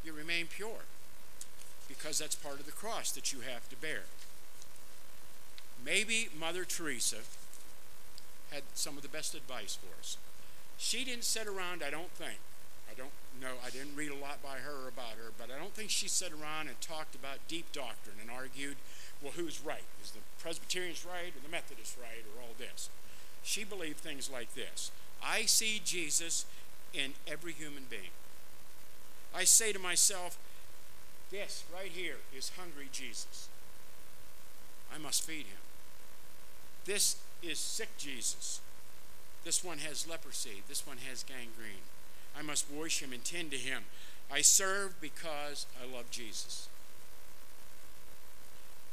you 0.05 0.13
remain 0.13 0.47
pure 0.47 0.85
because 1.89 2.19
that's 2.19 2.35
part 2.35 2.59
of 2.59 2.67
the 2.67 2.73
cross 2.73 3.13
that 3.13 3.33
you 3.33 3.41
have 3.41 3.69
to 3.69 3.77
bear. 3.77 4.03
Maybe 5.85 6.29
Mother 6.39 6.65
Teresa 6.65 7.19
had 8.51 8.63
some 8.75 8.97
of 8.97 9.03
the 9.03 9.09
best 9.09 9.35
advice 9.35 9.77
for 9.77 9.99
us. 10.01 10.17
She 10.79 11.05
didn't 11.05 11.25
sit 11.25 11.47
around, 11.47 11.83
I 11.83 11.91
don't 11.91 12.11
think, 12.13 12.39
I 12.91 12.95
don't 12.95 13.11
know, 13.41 13.57
I 13.65 13.71
didn't 13.71 13.97
read 13.97 14.11
a 14.11 14.17
lot 14.17 14.43
by 14.43 14.59
her 14.59 14.89
about 14.89 15.17
her, 15.17 15.33
but 15.37 15.51
I 15.51 15.59
don't 15.59 15.75
think 15.75 15.91
she 15.91 16.09
sat 16.09 16.33
around 16.33 16.69
and 16.69 16.81
talked 16.81 17.15
about 17.15 17.39
deep 17.49 17.73
doctrine 17.73 18.17
and 18.21 18.31
argued, 18.31 18.77
well, 19.23 19.33
who's 19.35 19.61
right? 19.65 19.85
Is 20.03 20.11
the 20.11 20.21
Presbyterians 20.39 21.05
right 21.05 21.33
or 21.35 21.41
the 21.43 21.51
Methodists 21.51 21.97
right 22.01 22.25
or 22.35 22.43
all 22.43 22.55
this? 22.59 22.91
She 23.43 23.65
believed 23.65 23.99
things 23.99 24.31
like 24.31 24.55
this 24.55 24.91
I 25.23 25.43
see 25.43 25.81
Jesus 25.85 26.45
in 26.93 27.15
every 27.27 27.53
human 27.53 27.85
being. 27.89 28.15
I 29.35 29.45
say 29.45 29.73
to 29.73 29.79
myself, 29.79 30.39
this 31.31 31.65
right 31.73 31.91
here 31.91 32.17
is 32.37 32.53
hungry 32.59 32.89
Jesus. 32.93 33.49
I 34.95 34.99
must 34.99 35.25
feed 35.25 35.47
him. 35.47 35.63
This 36.85 37.17
is 37.43 37.59
sick 37.59 37.97
Jesus. 37.99 38.61
This 39.47 39.63
one 39.63 39.79
has 39.79 40.09
leprosy. 40.09 40.65
This 40.69 40.85
one 40.85 40.97
has 41.09 41.23
gangrene. 41.23 41.87
I 42.37 42.43
must 42.43 42.67
wash 42.69 43.01
him 43.01 43.13
and 43.13 43.25
tend 43.25 43.53
to 43.53 43.57
him. 43.57 43.85
I 44.29 44.41
serve 44.41 45.01
because 45.01 45.67
I 45.81 45.87
love 45.87 46.11
Jesus. 46.11 46.69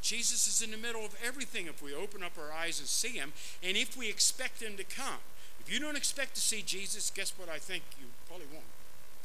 Jesus 0.04 0.48
is 0.48 0.62
in 0.62 0.70
the 0.70 0.78
middle 0.78 1.04
of 1.04 1.16
everything 1.26 1.66
if 1.66 1.82
we 1.82 1.96
open 1.96 2.22
up 2.22 2.34
our 2.38 2.54
eyes 2.54 2.78
and 2.78 2.88
see 2.88 3.18
him, 3.18 3.34
and 3.63 3.76
if 3.76 3.98
we 3.98 4.10
expect 4.10 4.62
him 4.62 4.78
to 4.78 4.84
come. 4.84 5.26
If 5.60 5.74
you 5.74 5.80
don't 5.80 5.98
expect 5.98 6.36
to 6.36 6.42
see 6.42 6.62
Jesus, 6.62 7.10
guess 7.10 7.34
what 7.36 7.50
I 7.50 7.58
think 7.58 7.84
you 8.00 8.06
probably 8.28 8.46
won't 8.54 8.66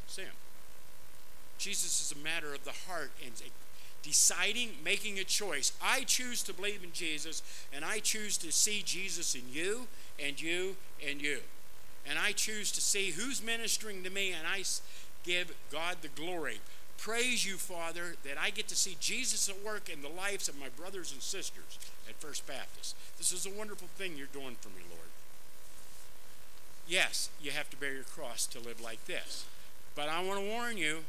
see 0.07 0.23
him. 0.23 0.39
Jesus 1.59 2.01
is 2.01 2.17
a 2.19 2.25
matter 2.25 2.55
of 2.55 2.65
the 2.65 2.73
heart 2.89 3.11
and 3.23 3.35
deciding, 4.03 4.71
making 4.83 5.19
a 5.19 5.25
choice. 5.25 5.73
I 5.83 6.05
choose 6.05 6.43
to 6.45 6.55
believe 6.55 6.83
in 6.83 6.93
Jesus, 6.93 7.43
and 7.71 7.85
I 7.85 7.99
choose 7.99 8.39
to 8.39 8.51
see 8.51 8.83
Jesus 8.83 9.35
in 9.35 9.43
you, 9.53 9.89
and 10.23 10.41
you, 10.41 10.77
and 11.07 11.21
you 11.23 11.41
and 12.09 12.19
I 12.19 12.33
choose 12.33 12.73
to 12.73 12.81
see 12.81 13.11
who's 13.11 13.43
ministering 13.43 14.03
to 14.03 14.11
me, 14.11 14.33
and 14.33 14.47
I 14.47 14.63
give 15.25 15.55
God 15.71 15.99
the 16.01 16.09
glory. 16.09 16.61
Praise 16.97 17.47
you, 17.47 17.57
Father, 17.57 18.17
that 18.25 18.39
I 18.41 18.51
get 18.51 18.67
to 18.69 18.77
see 18.77 18.97
Jesus 18.99 19.49
at 19.49 19.65
work 19.65 19.89
in 19.89 20.03
the 20.03 20.09
lives 20.09 20.49
of 20.49 20.59
my 20.59 20.69
brothers 20.71 21.13
and 21.13 21.23
sisters 21.23 21.79
at 22.09 22.17
First 22.17 22.47
Baptist. 22.47 22.97
This 23.19 23.31
is 23.31 23.47
a 23.47 23.51
wonderful 23.51 23.89
thing 23.97 24.17
you're 24.17 24.27
doing 24.33 24.57
for 24.61 24.71
me, 24.71 24.83
Lord. 24.91 25.09
yes, 26.89 27.29
you 27.43 27.51
have 27.51 27.69
to 27.69 27.77
bear 27.77 27.93
your 27.93 28.05
cross 28.05 28.47
to 28.47 28.59
live 28.59 28.81
like 28.81 29.05
this. 29.05 29.45
But 29.95 30.09
I 30.09 30.25
want 30.25 30.41
to 30.41 30.47
warn 30.47 30.79
you, 30.79 31.05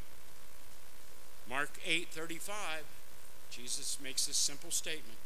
Mark 1.49 1.79
8:35, 1.85 2.83
Jesus 3.49 3.97
makes 4.03 4.25
this 4.25 4.35
simple 4.35 4.71
statement. 4.71 5.17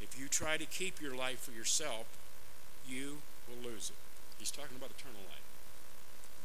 If 0.00 0.18
you 0.18 0.28
try 0.28 0.56
to 0.56 0.64
keep 0.64 1.00
your 1.00 1.16
life 1.16 1.40
for 1.40 1.50
yourself, 1.50 2.06
you 2.88 3.18
will 3.48 3.70
lose 3.70 3.90
it. 3.90 3.96
He's 4.38 4.50
talking 4.50 4.76
about 4.76 4.90
eternal 4.98 5.22
life. 5.28 5.40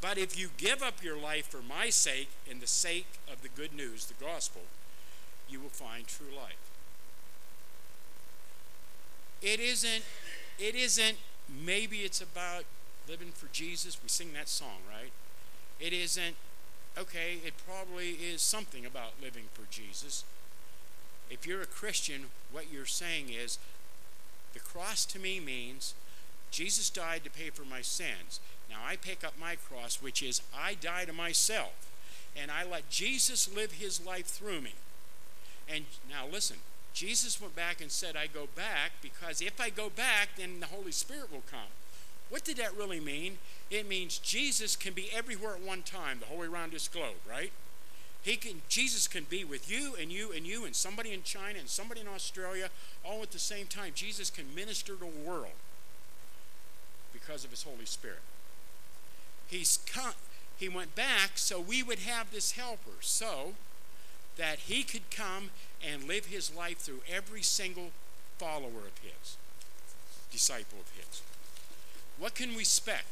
But 0.01 0.17
if 0.17 0.39
you 0.39 0.49
give 0.57 0.81
up 0.81 1.03
your 1.03 1.17
life 1.17 1.47
for 1.47 1.61
my 1.61 1.89
sake 1.89 2.29
and 2.49 2.61
the 2.61 2.67
sake 2.67 3.07
of 3.31 3.41
the 3.41 3.49
good 3.49 3.73
news, 3.73 4.05
the 4.05 4.23
gospel, 4.23 4.61
you 5.49 5.59
will 5.59 5.69
find 5.69 6.07
true 6.07 6.33
life. 6.35 6.71
It 9.41 9.59
isn't 9.59 10.03
it 10.57 10.75
isn't 10.75 11.17
maybe 11.49 11.99
it's 11.99 12.21
about 12.21 12.63
living 13.07 13.31
for 13.33 13.47
Jesus. 13.51 13.97
We 14.01 14.09
sing 14.09 14.33
that 14.33 14.49
song, 14.49 14.79
right? 14.89 15.11
It 15.79 15.93
isn't 15.93 16.35
okay, 16.97 17.37
it 17.45 17.53
probably 17.65 18.11
is 18.11 18.41
something 18.41 18.85
about 18.85 19.13
living 19.21 19.45
for 19.53 19.63
Jesus. 19.71 20.23
If 21.29 21.45
you're 21.45 21.61
a 21.61 21.67
Christian, 21.67 22.25
what 22.51 22.71
you're 22.71 22.85
saying 22.85 23.29
is 23.29 23.59
the 24.53 24.59
cross 24.59 25.05
to 25.05 25.19
me 25.19 25.39
means 25.39 25.93
Jesus 26.51 26.89
died 26.89 27.23
to 27.23 27.29
pay 27.29 27.49
for 27.49 27.63
my 27.63 27.81
sins. 27.81 28.39
Now 28.69 28.79
I 28.85 28.95
pick 28.95 29.23
up 29.23 29.33
my 29.39 29.55
cross, 29.55 30.01
which 30.01 30.21
is 30.21 30.41
I 30.55 30.75
die 30.75 31.05
to 31.05 31.13
myself, 31.13 31.91
and 32.35 32.51
I 32.51 32.63
let 32.63 32.89
Jesus 32.89 33.53
live 33.53 33.73
his 33.73 34.05
life 34.05 34.27
through 34.27 34.61
me. 34.61 34.73
And 35.67 35.85
now 36.09 36.25
listen, 36.31 36.57
Jesus 36.93 37.39
went 37.39 37.55
back 37.55 37.81
and 37.81 37.91
said, 37.91 38.15
I 38.15 38.27
go 38.27 38.47
back 38.55 38.91
because 39.01 39.41
if 39.41 39.61
I 39.61 39.69
go 39.69 39.89
back, 39.89 40.29
then 40.37 40.59
the 40.59 40.67
Holy 40.67 40.91
Spirit 40.91 41.31
will 41.31 41.43
come. 41.49 41.69
What 42.29 42.43
did 42.43 42.57
that 42.57 42.75
really 42.75 42.99
mean? 42.99 43.37
It 43.71 43.87
means 43.87 44.19
Jesus 44.19 44.75
can 44.75 44.93
be 44.93 45.09
everywhere 45.13 45.55
at 45.55 45.61
one 45.61 45.81
time, 45.81 46.19
the 46.19 46.25
whole 46.25 46.39
way 46.39 46.47
around 46.47 46.71
this 46.71 46.87
globe, 46.87 47.17
right? 47.27 47.51
He 48.21 48.35
can 48.35 48.61
Jesus 48.67 49.07
can 49.07 49.23
be 49.29 49.43
with 49.43 49.71
you 49.71 49.95
and 49.99 50.11
you 50.11 50.31
and 50.31 50.45
you 50.45 50.65
and 50.65 50.75
somebody 50.75 51.13
in 51.13 51.23
China 51.23 51.57
and 51.57 51.69
somebody 51.69 52.01
in 52.01 52.07
Australia 52.07 52.69
all 53.03 53.21
at 53.21 53.31
the 53.31 53.39
same 53.39 53.65
time. 53.65 53.93
Jesus 53.95 54.29
can 54.29 54.53
minister 54.53 54.93
to 54.93 54.99
the 54.99 55.05
world 55.05 55.53
because 57.29 57.45
of 57.45 57.51
his 57.51 57.61
Holy 57.61 57.85
Spirit. 57.85 58.21
He's 59.47 59.77
come, 59.85 60.13
he 60.57 60.67
went 60.67 60.95
back 60.95 61.31
so 61.35 61.61
we 61.61 61.83
would 61.83 61.99
have 61.99 62.31
this 62.31 62.53
helper, 62.53 62.97
so 63.01 63.53
that 64.35 64.59
he 64.59 64.81
could 64.81 65.11
come 65.11 65.51
and 65.87 66.05
live 66.05 66.25
his 66.25 66.51
life 66.55 66.79
through 66.79 67.01
every 67.07 67.43
single 67.43 67.91
follower 68.39 68.87
of 68.87 68.97
his, 69.03 69.37
disciple 70.31 70.79
of 70.79 70.91
his. 70.97 71.21
What 72.17 72.33
can 72.33 72.55
we 72.55 72.61
expect 72.61 73.05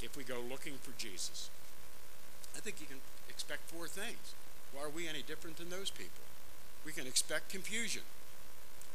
if 0.00 0.16
we 0.16 0.22
go 0.22 0.38
looking 0.38 0.74
for 0.80 0.92
Jesus? 0.96 1.50
I 2.56 2.60
think 2.60 2.80
you 2.80 2.86
can 2.86 3.00
expect 3.28 3.68
four 3.68 3.88
things. 3.88 4.34
Why 4.72 4.84
are 4.84 4.88
we 4.88 5.08
any 5.08 5.22
different 5.22 5.56
than 5.56 5.70
those 5.70 5.90
people? 5.90 6.22
We 6.86 6.92
can 6.92 7.08
expect 7.08 7.50
confusion. 7.50 8.02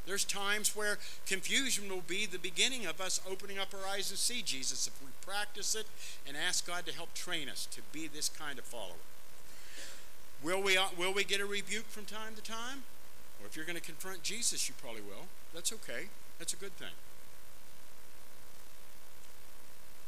There's 0.05 0.25
times 0.25 0.75
where 0.75 0.97
confusion 1.27 1.89
will 1.89 2.01
be 2.01 2.25
the 2.25 2.39
beginning 2.39 2.85
of 2.85 2.99
us 2.99 3.21
opening 3.29 3.59
up 3.59 3.73
our 3.73 3.87
eyes 3.87 4.09
and 4.09 4.17
see 4.17 4.41
Jesus 4.41 4.87
if 4.87 5.01
we 5.01 5.09
practice 5.21 5.75
it 5.75 5.85
and 6.27 6.35
ask 6.35 6.65
God 6.65 6.85
to 6.87 6.93
help 6.93 7.13
train 7.13 7.47
us 7.47 7.67
to 7.67 7.81
be 7.91 8.07
this 8.07 8.29
kind 8.29 8.57
of 8.57 8.65
follower. 8.65 9.05
Will 10.41 10.61
we, 10.61 10.77
will 10.97 11.13
we 11.13 11.23
get 11.23 11.41
a 11.41 11.45
rebuke 11.45 11.87
from 11.89 12.05
time 12.05 12.33
to 12.35 12.41
time? 12.41 12.83
Or 13.39 13.47
if 13.47 13.55
you're 13.55 13.65
going 13.65 13.77
to 13.77 13.83
confront 13.83 14.23
Jesus, 14.23 14.67
you 14.67 14.75
probably 14.81 15.01
will. 15.01 15.27
That's 15.53 15.71
okay. 15.73 16.07
That's 16.39 16.53
a 16.53 16.57
good 16.57 16.75
thing. 16.77 16.95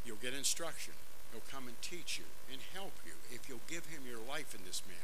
You'll 0.06 0.17
get 0.17 0.34
instruction. 0.34 0.93
He'll 1.32 1.43
come 1.51 1.67
and 1.67 1.80
teach 1.82 2.17
you 2.17 2.25
and 2.51 2.62
help 2.73 2.93
you 3.06 3.13
if 3.32 3.47
you'll 3.47 3.67
give 3.67 3.86
him 3.86 4.01
your 4.10 4.19
life 4.27 4.56
in 4.56 4.65
this 4.65 4.82
manner. 4.88 4.99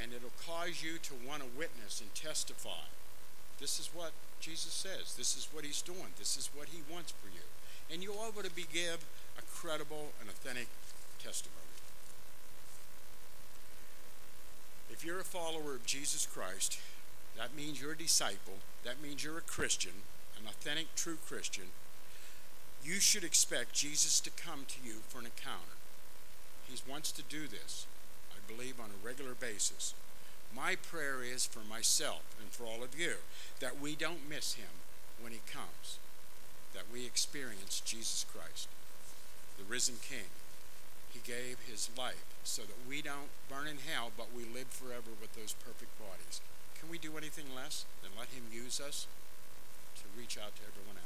And 0.00 0.12
it'll 0.12 0.38
cause 0.46 0.82
you 0.82 0.98
to 0.98 1.14
want 1.26 1.42
to 1.42 1.48
witness 1.58 2.00
and 2.00 2.14
testify 2.14 2.86
this 3.60 3.78
is 3.78 3.90
what 3.94 4.12
Jesus 4.40 4.72
says. 4.72 5.14
This 5.14 5.36
is 5.36 5.48
what 5.52 5.64
he's 5.64 5.82
doing. 5.82 6.14
This 6.18 6.36
is 6.36 6.50
what 6.54 6.68
he 6.68 6.82
wants 6.90 7.12
for 7.12 7.28
you. 7.28 7.42
And 7.92 8.02
you'll 8.02 8.24
able 8.26 8.42
to 8.42 8.54
be 8.54 8.66
give 8.72 9.04
a 9.38 9.42
credible 9.42 10.12
and 10.20 10.28
authentic 10.28 10.68
testimony. 11.18 11.56
If 14.90 15.04
you're 15.04 15.20
a 15.20 15.24
follower 15.24 15.74
of 15.74 15.86
Jesus 15.86 16.26
Christ, 16.26 16.78
that 17.36 17.56
means 17.56 17.80
you're 17.80 17.92
a 17.92 17.98
disciple. 17.98 18.58
That 18.84 19.02
means 19.02 19.22
you're 19.22 19.38
a 19.38 19.42
Christian, 19.42 19.92
an 20.38 20.48
authentic, 20.48 20.94
true 20.94 21.18
Christian. 21.26 21.66
You 22.82 23.00
should 23.00 23.24
expect 23.24 23.74
Jesus 23.74 24.20
to 24.20 24.30
come 24.30 24.64
to 24.68 24.76
you 24.84 24.96
for 25.08 25.18
an 25.18 25.26
encounter. 25.26 25.78
He 26.66 26.76
wants 26.90 27.12
to 27.12 27.22
do 27.22 27.46
this, 27.46 27.86
I 28.32 28.52
believe, 28.52 28.80
on 28.80 28.90
a 28.90 29.06
regular 29.06 29.34
basis. 29.34 29.94
My 30.54 30.76
prayer 30.76 31.22
is 31.22 31.46
for 31.46 31.60
myself 31.60 32.22
and 32.40 32.50
for 32.50 32.64
all 32.64 32.82
of 32.82 32.98
you 32.98 33.16
that 33.60 33.80
we 33.80 33.94
don't 33.94 34.28
miss 34.28 34.54
him 34.54 34.82
when 35.20 35.32
he 35.32 35.40
comes, 35.50 35.98
that 36.74 36.84
we 36.92 37.06
experience 37.06 37.82
Jesus 37.84 38.24
Christ, 38.32 38.68
the 39.58 39.64
risen 39.64 39.96
King. 40.02 40.30
He 41.12 41.20
gave 41.20 41.58
his 41.66 41.90
life 41.96 42.24
so 42.44 42.62
that 42.62 42.88
we 42.88 43.02
don't 43.02 43.32
burn 43.48 43.66
in 43.66 43.78
hell, 43.78 44.10
but 44.16 44.34
we 44.34 44.44
live 44.44 44.68
forever 44.68 45.10
with 45.20 45.34
those 45.34 45.54
perfect 45.64 45.98
bodies. 45.98 46.40
Can 46.78 46.88
we 46.88 46.98
do 46.98 47.16
anything 47.16 47.54
less 47.54 47.84
than 48.02 48.12
let 48.18 48.28
him 48.28 48.44
use 48.52 48.80
us 48.80 49.06
to 49.96 50.04
reach 50.18 50.38
out 50.38 50.54
to 50.56 50.62
everyone? 50.62 50.97